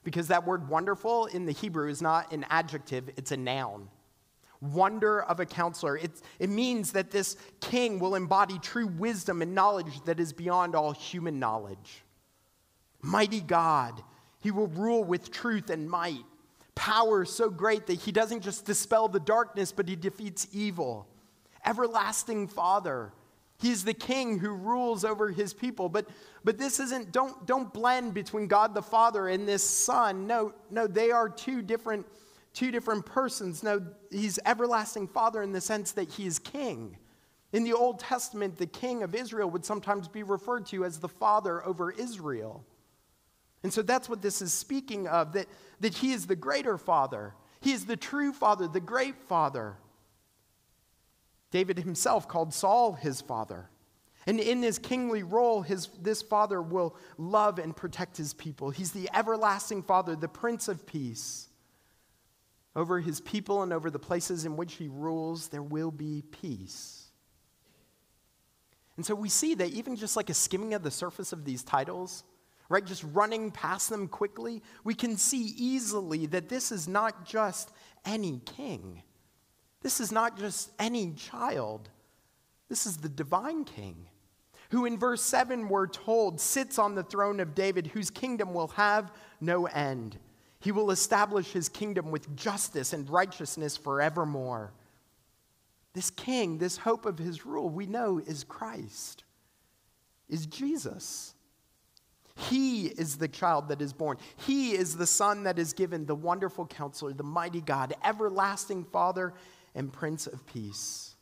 Because 0.03 0.29
that 0.29 0.47
word 0.47 0.67
wonderful 0.67 1.27
in 1.27 1.45
the 1.45 1.53
Hebrew 1.53 1.91
is 1.91 2.01
not 2.01 2.33
an 2.33 2.47
adjective, 2.49 3.11
it's 3.19 3.33
a 3.33 3.37
noun 3.37 3.91
wonder 4.61 5.23
of 5.23 5.41
a 5.41 5.47
counselor. 5.47 5.97
It, 5.97 6.11
it 6.39 6.51
means 6.51 6.93
that 6.93 7.11
this 7.11 7.37
king 7.61 7.99
will 7.99 8.15
embody 8.15 8.59
true 8.59 8.87
wisdom 8.87 9.43
and 9.43 9.55
knowledge 9.55 10.05
that 10.05 10.21
is 10.21 10.33
beyond 10.33 10.75
all 10.75 10.93
human 10.93 11.39
knowledge. 11.39 12.05
Mighty 13.03 13.41
God, 13.41 14.03
he 14.41 14.51
will 14.51 14.69
rule 14.69 15.03
with 15.03 15.31
truth 15.31 15.71
and 15.71 15.89
might. 15.89 16.25
Power 16.75 17.25
so 17.25 17.51
great 17.51 17.87
that 17.87 18.01
he 18.01 18.13
doesn't 18.13 18.43
just 18.43 18.65
dispel 18.65 19.09
the 19.09 19.21
darkness, 19.21 19.73
but 19.73 19.89
he 19.89 19.97
defeats 19.97 20.47
evil. 20.53 21.07
Everlasting 21.65 22.49
Father, 22.49 23.13
He's 23.61 23.85
the 23.85 23.95
king 23.95 24.39
who 24.39 24.51
rules 24.51 25.05
over 25.05 25.31
his 25.31 25.53
people. 25.53 25.89
But, 25.91 26.09
but 26.45 26.57
this 26.57 26.81
isn't, 26.81 27.13
don't, 27.13 27.47
don't 27.47 27.73
blend 27.73 28.15
between 28.15 28.47
God 28.47 28.75
the 28.75 28.83
Father 28.83 29.29
and 29.29 29.47
this 29.47 29.63
Son. 29.63 30.27
No, 30.27 30.55
no, 30.71 30.87
they 30.87 31.11
are 31.11 31.29
two 31.29 31.61
different 31.61 32.07
two 32.53 32.71
different 32.71 33.07
persons. 33.07 33.63
No, 33.63 33.85
he's 34.11 34.39
everlasting 34.45 35.09
father 35.09 35.43
in 35.43 35.53
the 35.53 35.61
sense 35.61 35.93
that 35.93 36.11
he 36.11 36.27
is 36.27 36.39
king. 36.39 36.97
In 37.53 37.65
the 37.65 37.73
Old 37.73 37.99
Testament, 37.99 38.59
the 38.59 38.67
king 38.67 39.03
of 39.03 39.15
Israel 39.15 39.51
would 39.51 39.65
sometimes 39.65 40.09
be 40.09 40.23
referred 40.23 40.67
to 40.67 40.85
as 40.85 40.99
the 40.99 41.09
father 41.09 41.65
over 41.67 41.91
Israel. 41.91 42.65
And 43.63 43.73
so 43.73 43.83
that's 43.83 44.09
what 44.09 44.23
this 44.23 44.41
is 44.41 44.53
speaking 44.53 45.09
of 45.09 45.33
that, 45.33 45.47
that 45.81 45.95
he 45.95 46.13
is 46.13 46.27
the 46.27 46.37
greater 46.37 46.79
father. 46.79 47.35
He 47.61 47.73
is 47.73 47.87
the 47.87 47.97
true 47.97 48.33
father, 48.33 48.69
the 48.69 48.81
great 48.81 49.17
father. 49.29 49.77
David 51.51 51.79
himself 51.79 52.29
called 52.29 52.55
Saul 52.55 52.95
his 52.95 53.21
father. 53.21 53.69
And 54.27 54.39
in 54.39 54.63
his 54.63 54.79
kingly 54.79 55.23
role, 55.23 55.63
his, 55.63 55.89
this 56.01 56.23
father 56.23 56.63
will 56.63 56.95
love 57.19 57.59
and 57.59 57.75
protect 57.75 58.17
his 58.17 58.33
people. 58.33 58.71
He's 58.71 58.93
the 58.93 59.11
everlasting 59.13 59.83
father, 59.83 60.15
the 60.15 60.29
prince 60.29 60.69
of 60.69 60.87
peace. 60.87 61.49
Over 62.77 63.01
his 63.01 63.21
people 63.21 63.63
and 63.63 63.73
over 63.73 63.91
the 63.91 63.99
places 63.99 64.45
in 64.45 64.57
which 64.57 64.75
he 64.75 64.89
rules, 64.89 65.49
there 65.49 65.63
will 65.63 65.91
be 65.91 66.23
peace. 66.31 67.09
And 68.97 69.05
so 69.05 69.15
we 69.15 69.29
see 69.29 69.55
that 69.55 69.71
even 69.71 69.97
just 69.97 70.17
like 70.17 70.31
a 70.31 70.35
skimming 70.35 70.75
of 70.75 70.83
the 70.83 70.91
surface 70.91 71.33
of 71.33 71.45
these 71.45 71.63
titles, 71.63 72.23
right, 72.69 72.85
just 72.85 73.05
running 73.13 73.51
past 73.51 73.91
them 73.91 74.07
quickly, 74.09 74.63
we 74.85 74.95
can 74.95 75.17
see 75.17 75.55
easily 75.57 76.27
that 76.27 76.49
this 76.49 76.71
is 76.71 76.87
not 76.87 77.25
just 77.25 77.73
any 78.05 78.41
king. 78.45 79.03
This 79.83 80.01
is 80.01 80.13
not 80.13 80.39
just 80.39 80.71
any 80.79 81.13
child. 81.13 81.89
This 82.69 82.87
is 82.87 82.99
the 82.99 83.09
divine 83.09 83.65
king, 83.65 84.07
who 84.71 84.85
in 84.85 84.99
verse 84.99 85.23
7 85.23 85.69
we're 85.69 85.89
told 85.89 86.41
sits 86.41 86.79
on 86.79 86.95
the 86.95 87.03
throne 87.03 87.41
of 87.41 87.55
David, 87.55 87.89
whose 87.89 88.11
kingdom 88.11 88.55
will 88.55 88.69
have 88.69 89.11
no 89.41 89.67
end. 89.67 90.19
He 90.61 90.73
will 90.73 90.91
establish 90.91 91.53
his 91.53 91.69
kingdom 91.69 92.11
with 92.11 92.37
justice 92.37 92.93
and 92.93 93.09
righteousness 93.09 93.77
forevermore. 93.77 94.73
This 95.95 96.11
king, 96.11 96.59
this 96.59 96.77
hope 96.77 97.07
of 97.07 97.19
his 97.19 97.45
rule, 97.45 97.69
we 97.69 97.87
know 97.87 98.19
is 98.19 98.45
Christ, 98.45 99.25
is 100.29 100.47
Jesus. 100.47 101.35
He 102.37 102.87
is 102.87 103.17
the 103.17 103.29
child 103.29 103.69
that 103.69 103.83
is 103.83 103.93
born. 103.93 104.17
He 104.47 104.73
is 104.73 104.97
the 104.97 105.07
son 105.07 105.45
that 105.45 105.59
is 105.59 105.73
given, 105.73 106.07
the 106.07 106.15
wonderful 106.15 106.67
counselor, 106.67 107.13
the 107.13 107.23
mighty 107.23 107.61
God, 107.61 107.95
everlasting 108.05 108.85
Father, 108.85 109.35
and 109.75 109.93
Prince 109.93 110.27
of 110.27 110.47
Peace. 110.47 111.17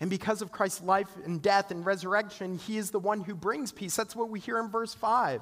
And 0.00 0.10
because 0.10 0.42
of 0.42 0.52
Christ's 0.52 0.82
life 0.82 1.08
and 1.24 1.40
death 1.40 1.70
and 1.70 1.84
resurrection, 1.84 2.58
he 2.58 2.76
is 2.76 2.90
the 2.90 2.98
one 2.98 3.22
who 3.22 3.34
brings 3.34 3.72
peace. 3.72 3.96
That's 3.96 4.14
what 4.14 4.28
we 4.28 4.40
hear 4.40 4.58
in 4.58 4.68
verse 4.68 4.94
5. 4.94 5.40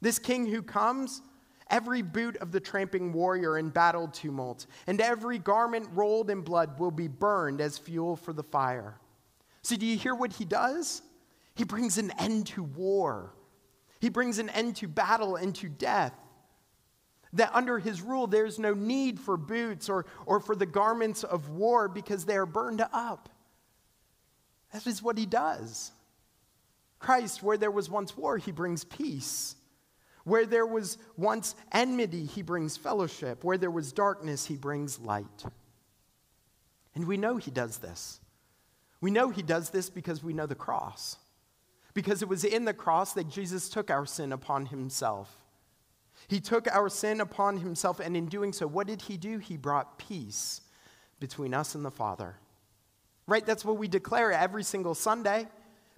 This 0.00 0.18
king 0.18 0.46
who 0.46 0.62
comes, 0.62 1.20
every 1.70 2.02
boot 2.02 2.36
of 2.36 2.52
the 2.52 2.60
tramping 2.60 3.12
warrior 3.12 3.58
in 3.58 3.70
battle 3.70 4.08
tumult, 4.08 4.66
and 4.86 5.00
every 5.00 5.38
garment 5.38 5.88
rolled 5.92 6.30
in 6.30 6.40
blood 6.40 6.78
will 6.78 6.90
be 6.90 7.08
burned 7.08 7.60
as 7.60 7.78
fuel 7.78 8.16
for 8.16 8.32
the 8.32 8.42
fire. 8.42 8.98
So, 9.62 9.76
do 9.76 9.86
you 9.86 9.96
hear 9.96 10.14
what 10.14 10.34
he 10.34 10.44
does? 10.44 11.02
He 11.54 11.64
brings 11.64 11.98
an 11.98 12.10
end 12.18 12.46
to 12.48 12.62
war, 12.62 13.32
he 14.00 14.08
brings 14.08 14.38
an 14.38 14.50
end 14.50 14.76
to 14.76 14.88
battle 14.88 15.36
and 15.36 15.54
to 15.56 15.68
death. 15.68 16.12
That 17.32 17.52
under 17.52 17.80
his 17.80 18.00
rule, 18.00 18.28
there's 18.28 18.60
no 18.60 18.74
need 18.74 19.18
for 19.18 19.36
boots 19.36 19.88
or, 19.88 20.06
or 20.24 20.38
for 20.38 20.54
the 20.54 20.66
garments 20.66 21.24
of 21.24 21.48
war 21.48 21.88
because 21.88 22.24
they 22.24 22.36
are 22.36 22.46
burned 22.46 22.80
up. 22.92 23.28
That 24.72 24.86
is 24.86 25.02
what 25.02 25.18
he 25.18 25.26
does. 25.26 25.90
Christ, 27.00 27.42
where 27.42 27.56
there 27.56 27.72
was 27.72 27.90
once 27.90 28.16
war, 28.16 28.38
he 28.38 28.52
brings 28.52 28.84
peace. 28.84 29.56
Where 30.24 30.46
there 30.46 30.66
was 30.66 30.98
once 31.16 31.54
enmity, 31.70 32.24
he 32.24 32.42
brings 32.42 32.76
fellowship. 32.76 33.44
Where 33.44 33.58
there 33.58 33.70
was 33.70 33.92
darkness, 33.92 34.46
he 34.46 34.56
brings 34.56 34.98
light. 34.98 35.44
And 36.94 37.06
we 37.06 37.16
know 37.16 37.36
he 37.36 37.50
does 37.50 37.78
this. 37.78 38.20
We 39.00 39.10
know 39.10 39.28
he 39.28 39.42
does 39.42 39.70
this 39.70 39.90
because 39.90 40.24
we 40.24 40.32
know 40.32 40.46
the 40.46 40.54
cross. 40.54 41.16
Because 41.92 42.22
it 42.22 42.28
was 42.28 42.44
in 42.44 42.64
the 42.64 42.72
cross 42.72 43.12
that 43.12 43.28
Jesus 43.28 43.68
took 43.68 43.90
our 43.90 44.06
sin 44.06 44.32
upon 44.32 44.66
himself. 44.66 45.38
He 46.26 46.40
took 46.40 46.66
our 46.68 46.88
sin 46.88 47.20
upon 47.20 47.58
himself, 47.58 48.00
and 48.00 48.16
in 48.16 48.26
doing 48.26 48.52
so, 48.52 48.66
what 48.66 48.86
did 48.86 49.02
he 49.02 49.16
do? 49.16 49.38
He 49.38 49.56
brought 49.56 49.98
peace 49.98 50.62
between 51.20 51.52
us 51.52 51.74
and 51.74 51.84
the 51.84 51.90
Father. 51.90 52.36
Right? 53.26 53.44
That's 53.44 53.64
what 53.64 53.76
we 53.76 53.88
declare 53.88 54.32
every 54.32 54.62
single 54.62 54.94
Sunday 54.94 55.48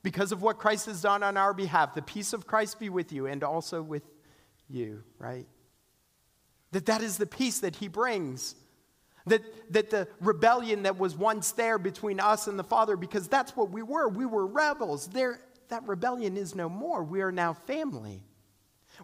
because 0.02 0.32
of 0.32 0.42
what 0.42 0.58
Christ 0.58 0.86
has 0.86 1.00
done 1.00 1.22
on 1.22 1.36
our 1.36 1.54
behalf. 1.54 1.94
The 1.94 2.02
peace 2.02 2.32
of 2.32 2.46
Christ 2.46 2.80
be 2.80 2.88
with 2.88 3.12
you 3.12 3.26
and 3.26 3.44
also 3.44 3.82
with 3.82 4.02
you, 4.68 5.02
right? 5.18 5.46
That 6.72 6.86
that 6.86 7.02
is 7.02 7.18
the 7.18 7.26
peace 7.26 7.60
that 7.60 7.76
he 7.76 7.88
brings. 7.88 8.54
That, 9.26 9.42
that 9.72 9.90
the 9.90 10.08
rebellion 10.20 10.84
that 10.84 10.98
was 10.98 11.16
once 11.16 11.52
there 11.52 11.78
between 11.78 12.20
us 12.20 12.46
and 12.46 12.58
the 12.58 12.64
Father, 12.64 12.96
because 12.96 13.26
that's 13.26 13.56
what 13.56 13.70
we 13.70 13.82
were. 13.82 14.08
We 14.08 14.24
were 14.24 14.46
rebels. 14.46 15.08
There, 15.08 15.40
that 15.68 15.86
rebellion 15.88 16.36
is 16.36 16.54
no 16.54 16.68
more. 16.68 17.02
We 17.02 17.22
are 17.22 17.32
now 17.32 17.52
family. 17.52 18.22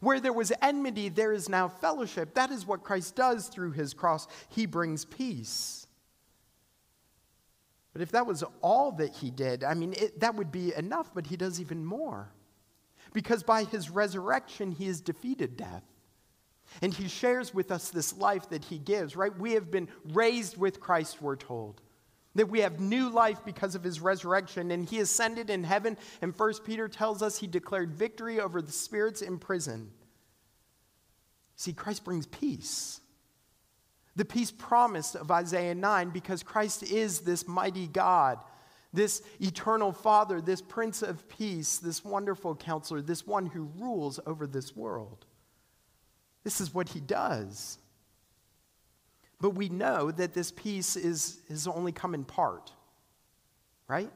Where 0.00 0.20
there 0.20 0.32
was 0.32 0.52
enmity, 0.62 1.08
there 1.08 1.32
is 1.32 1.48
now 1.48 1.68
fellowship. 1.68 2.34
That 2.34 2.50
is 2.50 2.66
what 2.66 2.82
Christ 2.82 3.16
does 3.16 3.48
through 3.48 3.72
his 3.72 3.94
cross. 3.94 4.28
He 4.48 4.66
brings 4.66 5.04
peace. 5.04 5.86
But 7.92 8.00
if 8.00 8.12
that 8.12 8.26
was 8.26 8.42
all 8.62 8.92
that 8.92 9.16
he 9.16 9.30
did, 9.30 9.64
I 9.64 9.74
mean, 9.74 9.92
it, 9.92 10.20
that 10.20 10.34
would 10.34 10.50
be 10.50 10.74
enough, 10.74 11.10
but 11.12 11.26
he 11.26 11.36
does 11.36 11.60
even 11.60 11.84
more. 11.84 12.32
Because 13.12 13.42
by 13.42 13.64
his 13.64 13.90
resurrection, 13.90 14.72
he 14.72 14.86
has 14.86 15.00
defeated 15.00 15.56
death. 15.56 15.84
And 16.80 16.94
he 16.94 17.08
shares 17.08 17.52
with 17.52 17.70
us 17.70 17.90
this 17.90 18.16
life 18.16 18.48
that 18.48 18.64
he 18.64 18.78
gives, 18.78 19.14
right? 19.14 19.36
We 19.36 19.52
have 19.52 19.70
been 19.70 19.88
raised 20.12 20.56
with 20.56 20.80
Christ, 20.80 21.20
we're 21.20 21.36
told. 21.36 21.82
That 22.34 22.48
we 22.48 22.60
have 22.60 22.80
new 22.80 23.10
life 23.10 23.44
because 23.44 23.74
of 23.74 23.84
his 23.84 24.00
resurrection, 24.00 24.70
and 24.70 24.88
he 24.88 25.00
ascended 25.00 25.50
in 25.50 25.64
heaven. 25.64 25.98
And 26.22 26.34
First 26.34 26.64
Peter 26.64 26.88
tells 26.88 27.20
us 27.20 27.38
he 27.38 27.46
declared 27.46 27.92
victory 27.92 28.40
over 28.40 28.62
the 28.62 28.72
spirits 28.72 29.20
in 29.20 29.38
prison. 29.38 29.90
See, 31.56 31.74
Christ 31.74 32.04
brings 32.04 32.26
peace. 32.26 33.00
The 34.16 34.24
peace 34.24 34.50
promised 34.50 35.14
of 35.14 35.30
Isaiah 35.30 35.74
9 35.74 36.10
because 36.10 36.42
Christ 36.42 36.82
is 36.82 37.20
this 37.20 37.46
mighty 37.46 37.86
God 37.86 38.38
this 38.92 39.22
eternal 39.40 39.92
Father, 39.92 40.40
this 40.40 40.60
Prince 40.60 41.02
of 41.02 41.28
Peace, 41.28 41.78
this 41.78 42.04
wonderful 42.04 42.54
counselor, 42.54 43.00
this 43.00 43.26
one 43.26 43.46
who 43.46 43.70
rules 43.78 44.20
over 44.26 44.46
this 44.46 44.76
world. 44.76 45.24
This 46.44 46.60
is 46.60 46.74
what 46.74 46.90
he 46.90 47.00
does. 47.00 47.78
But 49.40 49.50
we 49.50 49.68
know 49.68 50.10
that 50.12 50.34
this 50.34 50.52
peace 50.52 50.94
is, 50.94 51.40
is 51.48 51.66
only 51.66 51.90
come 51.90 52.14
in 52.14 52.24
part, 52.24 52.72
right? 53.88 54.10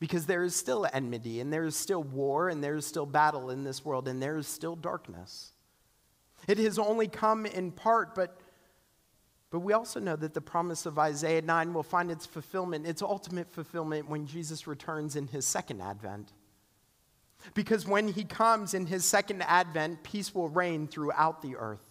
Because 0.00 0.26
there 0.26 0.42
is 0.42 0.56
still 0.56 0.86
enmity, 0.92 1.40
and 1.40 1.52
there 1.52 1.64
is 1.64 1.76
still 1.76 2.02
war, 2.02 2.48
and 2.48 2.62
there 2.62 2.76
is 2.76 2.86
still 2.86 3.06
battle 3.06 3.50
in 3.50 3.64
this 3.64 3.84
world, 3.84 4.08
and 4.08 4.22
there 4.22 4.36
is 4.36 4.46
still 4.46 4.74
darkness. 4.74 5.52
It 6.46 6.58
has 6.58 6.78
only 6.78 7.06
come 7.06 7.46
in 7.46 7.70
part, 7.70 8.14
but 8.14 8.40
but 9.50 9.60
we 9.60 9.72
also 9.72 9.98
know 9.98 10.16
that 10.16 10.34
the 10.34 10.40
promise 10.40 10.84
of 10.84 10.98
Isaiah 10.98 11.42
9 11.42 11.72
will 11.72 11.82
find 11.82 12.10
its 12.10 12.26
fulfillment, 12.26 12.86
its 12.86 13.00
ultimate 13.00 13.50
fulfillment, 13.50 14.08
when 14.08 14.26
Jesus 14.26 14.66
returns 14.66 15.16
in 15.16 15.26
his 15.28 15.46
second 15.46 15.80
advent. 15.80 16.32
Because 17.54 17.86
when 17.86 18.08
he 18.08 18.24
comes 18.24 18.74
in 18.74 18.86
his 18.86 19.04
second 19.04 19.42
advent, 19.42 20.02
peace 20.02 20.34
will 20.34 20.48
reign 20.48 20.86
throughout 20.86 21.40
the 21.40 21.56
earth. 21.56 21.84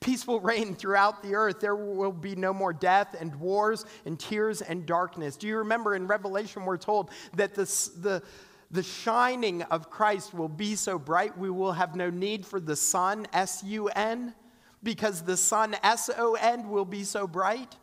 Peace 0.00 0.26
will 0.26 0.40
reign 0.40 0.74
throughout 0.74 1.22
the 1.22 1.34
earth. 1.34 1.60
There 1.60 1.74
will 1.74 2.12
be 2.12 2.36
no 2.36 2.52
more 2.52 2.72
death 2.72 3.16
and 3.18 3.34
wars 3.36 3.84
and 4.04 4.18
tears 4.18 4.60
and 4.60 4.86
darkness. 4.86 5.36
Do 5.36 5.46
you 5.46 5.58
remember 5.58 5.94
in 5.94 6.06
Revelation, 6.06 6.64
we're 6.64 6.76
told 6.76 7.10
that 7.34 7.54
the, 7.54 8.22
the 8.70 8.82
shining 8.82 9.62
of 9.62 9.90
Christ 9.90 10.34
will 10.34 10.48
be 10.48 10.76
so 10.76 10.98
bright, 10.98 11.36
we 11.38 11.50
will 11.50 11.72
have 11.72 11.96
no 11.96 12.10
need 12.10 12.44
for 12.44 12.60
the 12.60 12.76
sun, 12.76 13.26
S 13.32 13.62
U 13.64 13.88
N 13.88 14.34
because 14.82 15.22
the 15.22 15.36
sun, 15.36 15.76
S 15.82 16.10
O 16.16 16.34
N, 16.34 16.68
will 16.68 16.84
be 16.84 17.04
so 17.04 17.26
bright 17.26 17.76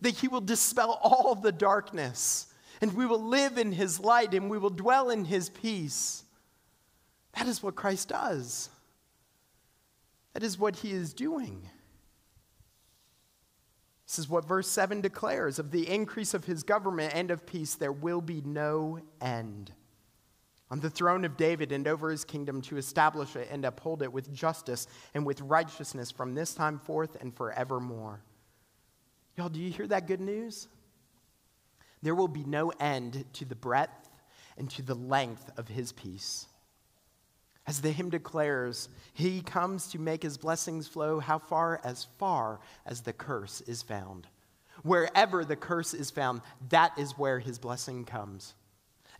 that 0.00 0.18
he 0.18 0.28
will 0.28 0.40
dispel 0.40 0.98
all 1.02 1.34
the 1.34 1.52
darkness 1.52 2.46
and 2.80 2.92
we 2.94 3.06
will 3.06 3.22
live 3.22 3.58
in 3.58 3.72
his 3.72 4.00
light 4.00 4.34
and 4.34 4.50
we 4.50 4.58
will 4.58 4.70
dwell 4.70 5.10
in 5.10 5.24
his 5.24 5.48
peace. 5.48 6.24
That 7.34 7.46
is 7.46 7.62
what 7.62 7.76
Christ 7.76 8.08
does. 8.08 8.68
That 10.34 10.42
is 10.42 10.58
what 10.58 10.76
he 10.76 10.90
is 10.90 11.14
doing. 11.14 11.68
This 14.06 14.18
is 14.18 14.28
what 14.28 14.46
verse 14.46 14.68
7 14.68 15.00
declares 15.00 15.58
of 15.58 15.70
the 15.70 15.88
increase 15.88 16.34
of 16.34 16.44
his 16.44 16.64
government 16.64 17.14
and 17.14 17.30
of 17.30 17.46
peace, 17.46 17.76
there 17.76 17.92
will 17.92 18.20
be 18.20 18.42
no 18.42 18.98
end 19.20 19.72
on 20.72 20.80
the 20.80 20.88
throne 20.88 21.26
of 21.26 21.36
David 21.36 21.70
and 21.70 21.86
over 21.86 22.10
his 22.10 22.24
kingdom 22.24 22.62
to 22.62 22.78
establish 22.78 23.36
it 23.36 23.46
and 23.50 23.62
uphold 23.66 24.02
it 24.02 24.10
with 24.10 24.32
justice 24.32 24.86
and 25.12 25.26
with 25.26 25.42
righteousness 25.42 26.10
from 26.10 26.34
this 26.34 26.54
time 26.54 26.78
forth 26.78 27.14
and 27.20 27.36
forevermore. 27.36 28.22
Y'all, 29.36 29.50
do 29.50 29.60
you 29.60 29.70
hear 29.70 29.86
that 29.86 30.06
good 30.06 30.22
news? 30.22 30.68
There 32.00 32.14
will 32.14 32.26
be 32.26 32.44
no 32.44 32.70
end 32.80 33.22
to 33.34 33.44
the 33.44 33.54
breadth 33.54 34.08
and 34.56 34.70
to 34.70 34.80
the 34.80 34.94
length 34.94 35.50
of 35.58 35.68
his 35.68 35.92
peace. 35.92 36.46
As 37.66 37.82
the 37.82 37.92
hymn 37.92 38.08
declares, 38.08 38.88
he 39.12 39.42
comes 39.42 39.88
to 39.88 39.98
make 39.98 40.22
his 40.22 40.38
blessings 40.38 40.88
flow 40.88 41.20
how 41.20 41.38
far? 41.38 41.82
As 41.84 42.06
far 42.18 42.60
as 42.86 43.02
the 43.02 43.12
curse 43.12 43.60
is 43.60 43.82
found. 43.82 44.26
Wherever 44.84 45.44
the 45.44 45.54
curse 45.54 45.92
is 45.92 46.10
found, 46.10 46.40
that 46.70 46.98
is 46.98 47.18
where 47.18 47.40
his 47.40 47.58
blessing 47.58 48.06
comes. 48.06 48.54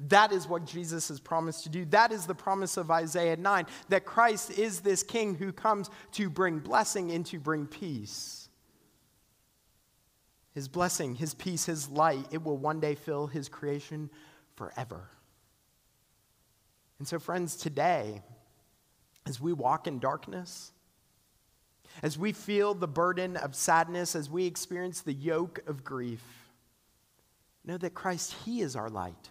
That 0.00 0.32
is 0.32 0.48
what 0.48 0.66
Jesus 0.66 1.08
has 1.08 1.20
promised 1.20 1.64
to 1.64 1.68
do. 1.68 1.84
That 1.86 2.12
is 2.12 2.26
the 2.26 2.34
promise 2.34 2.76
of 2.76 2.90
Isaiah 2.90 3.36
9 3.36 3.66
that 3.88 4.04
Christ 4.04 4.50
is 4.58 4.80
this 4.80 5.02
king 5.02 5.34
who 5.34 5.52
comes 5.52 5.90
to 6.12 6.30
bring 6.30 6.58
blessing 6.58 7.12
and 7.12 7.24
to 7.26 7.38
bring 7.38 7.66
peace. 7.66 8.48
His 10.54 10.68
blessing, 10.68 11.14
his 11.14 11.34
peace, 11.34 11.64
his 11.64 11.88
light, 11.88 12.26
it 12.30 12.42
will 12.42 12.58
one 12.58 12.80
day 12.80 12.94
fill 12.94 13.26
his 13.26 13.48
creation 13.48 14.10
forever. 14.54 15.08
And 16.98 17.08
so, 17.08 17.18
friends, 17.18 17.56
today, 17.56 18.22
as 19.26 19.40
we 19.40 19.52
walk 19.52 19.86
in 19.86 19.98
darkness, 19.98 20.72
as 22.02 22.18
we 22.18 22.32
feel 22.32 22.74
the 22.74 22.88
burden 22.88 23.36
of 23.36 23.54
sadness, 23.54 24.14
as 24.14 24.30
we 24.30 24.46
experience 24.46 25.00
the 25.00 25.12
yoke 25.12 25.60
of 25.66 25.84
grief, 25.84 26.22
know 27.64 27.76
that 27.78 27.94
Christ, 27.94 28.34
He 28.44 28.60
is 28.60 28.76
our 28.76 28.88
light. 28.88 29.30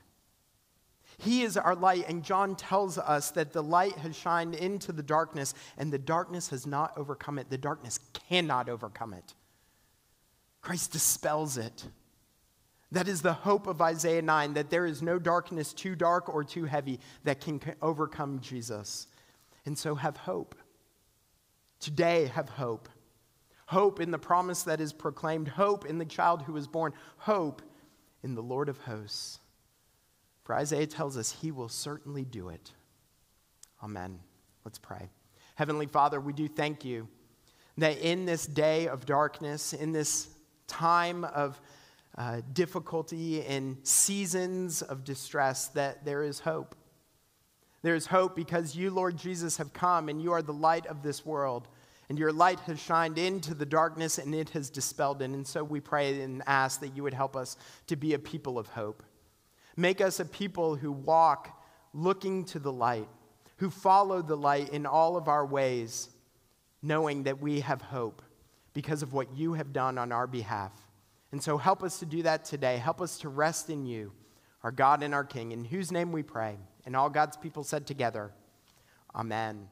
He 1.23 1.43
is 1.43 1.55
our 1.55 1.75
light, 1.75 2.05
and 2.07 2.23
John 2.23 2.55
tells 2.55 2.97
us 2.97 3.29
that 3.31 3.53
the 3.53 3.61
light 3.61 3.95
has 3.97 4.15
shined 4.15 4.55
into 4.55 4.91
the 4.91 5.03
darkness, 5.03 5.53
and 5.77 5.93
the 5.93 5.99
darkness 5.99 6.49
has 6.49 6.65
not 6.65 6.97
overcome 6.97 7.37
it. 7.37 7.51
The 7.51 7.59
darkness 7.59 7.99
cannot 8.27 8.67
overcome 8.67 9.13
it. 9.13 9.35
Christ 10.61 10.91
dispels 10.91 11.57
it. 11.57 11.85
That 12.91 13.07
is 13.07 13.21
the 13.21 13.33
hope 13.33 13.67
of 13.67 13.81
Isaiah 13.81 14.23
9 14.23 14.53
that 14.55 14.71
there 14.71 14.87
is 14.87 15.03
no 15.03 15.19
darkness 15.19 15.73
too 15.73 15.95
dark 15.95 16.27
or 16.27 16.43
too 16.43 16.65
heavy 16.65 16.99
that 17.23 17.39
can 17.39 17.61
overcome 17.83 18.39
Jesus. 18.39 19.05
And 19.65 19.77
so 19.77 19.93
have 19.93 20.17
hope. 20.17 20.55
today 21.79 22.31
have 22.33 22.49
hope. 22.49 22.89
Hope 23.67 23.99
in 23.99 24.09
the 24.09 24.19
promise 24.19 24.63
that 24.63 24.81
is 24.81 24.91
proclaimed, 24.91 25.47
hope 25.47 25.85
in 25.85 25.97
the 25.99 26.05
child 26.05 26.41
who 26.41 26.57
is 26.57 26.67
born, 26.67 26.93
hope 27.17 27.61
in 28.23 28.33
the 28.33 28.41
Lord 28.41 28.69
of 28.69 28.77
hosts. 28.79 29.40
For 30.51 30.57
Isaiah 30.57 30.85
tells 30.85 31.15
us 31.15 31.31
he 31.31 31.49
will 31.49 31.69
certainly 31.69 32.25
do 32.25 32.49
it. 32.49 32.73
Amen. 33.81 34.19
Let's 34.65 34.79
pray. 34.79 35.09
Heavenly 35.55 35.85
Father, 35.85 36.19
we 36.19 36.33
do 36.33 36.49
thank 36.49 36.83
you 36.83 37.07
that 37.77 37.99
in 37.99 38.25
this 38.25 38.47
day 38.47 38.89
of 38.89 39.05
darkness, 39.05 39.71
in 39.71 39.93
this 39.93 40.27
time 40.67 41.23
of 41.23 41.61
uh, 42.17 42.41
difficulty, 42.51 43.39
in 43.39 43.77
seasons 43.83 44.81
of 44.81 45.05
distress, 45.05 45.69
that 45.69 46.03
there 46.03 46.21
is 46.21 46.41
hope. 46.41 46.75
There 47.81 47.95
is 47.95 48.07
hope 48.07 48.35
because 48.35 48.75
you, 48.75 48.91
Lord 48.91 49.15
Jesus, 49.15 49.55
have 49.55 49.71
come 49.71 50.09
and 50.09 50.21
you 50.21 50.33
are 50.33 50.41
the 50.41 50.51
light 50.51 50.85
of 50.85 51.01
this 51.01 51.25
world. 51.25 51.69
And 52.09 52.19
your 52.19 52.33
light 52.33 52.59
has 52.61 52.77
shined 52.77 53.17
into 53.17 53.53
the 53.53 53.65
darkness 53.65 54.17
and 54.17 54.35
it 54.35 54.49
has 54.49 54.69
dispelled 54.69 55.21
it. 55.21 55.29
And 55.29 55.47
so 55.47 55.63
we 55.63 55.79
pray 55.79 56.21
and 56.21 56.43
ask 56.45 56.81
that 56.81 56.93
you 56.93 57.03
would 57.03 57.13
help 57.13 57.37
us 57.37 57.55
to 57.87 57.95
be 57.95 58.15
a 58.15 58.19
people 58.19 58.59
of 58.59 58.67
hope. 58.67 59.01
Make 59.75 60.01
us 60.01 60.19
a 60.19 60.25
people 60.25 60.75
who 60.75 60.91
walk 60.91 61.61
looking 61.93 62.45
to 62.45 62.59
the 62.59 62.71
light, 62.71 63.07
who 63.57 63.69
follow 63.69 64.21
the 64.21 64.35
light 64.35 64.69
in 64.69 64.85
all 64.85 65.17
of 65.17 65.27
our 65.27 65.45
ways, 65.45 66.09
knowing 66.81 67.23
that 67.23 67.41
we 67.41 67.61
have 67.61 67.81
hope 67.81 68.21
because 68.73 69.01
of 69.01 69.13
what 69.13 69.35
you 69.35 69.53
have 69.53 69.73
done 69.73 69.97
on 69.97 70.11
our 70.11 70.27
behalf. 70.27 70.71
And 71.31 71.41
so 71.41 71.57
help 71.57 71.83
us 71.83 71.99
to 71.99 72.05
do 72.05 72.23
that 72.23 72.45
today. 72.45 72.77
Help 72.77 73.01
us 73.01 73.17
to 73.19 73.29
rest 73.29 73.69
in 73.69 73.85
you, 73.85 74.11
our 74.63 74.71
God 74.71 75.03
and 75.03 75.13
our 75.13 75.23
King, 75.23 75.51
in 75.51 75.63
whose 75.63 75.91
name 75.91 76.11
we 76.11 76.23
pray. 76.23 76.57
And 76.85 76.95
all 76.95 77.09
God's 77.09 77.37
people 77.37 77.63
said 77.63 77.85
together, 77.85 78.31
Amen. 79.15 79.67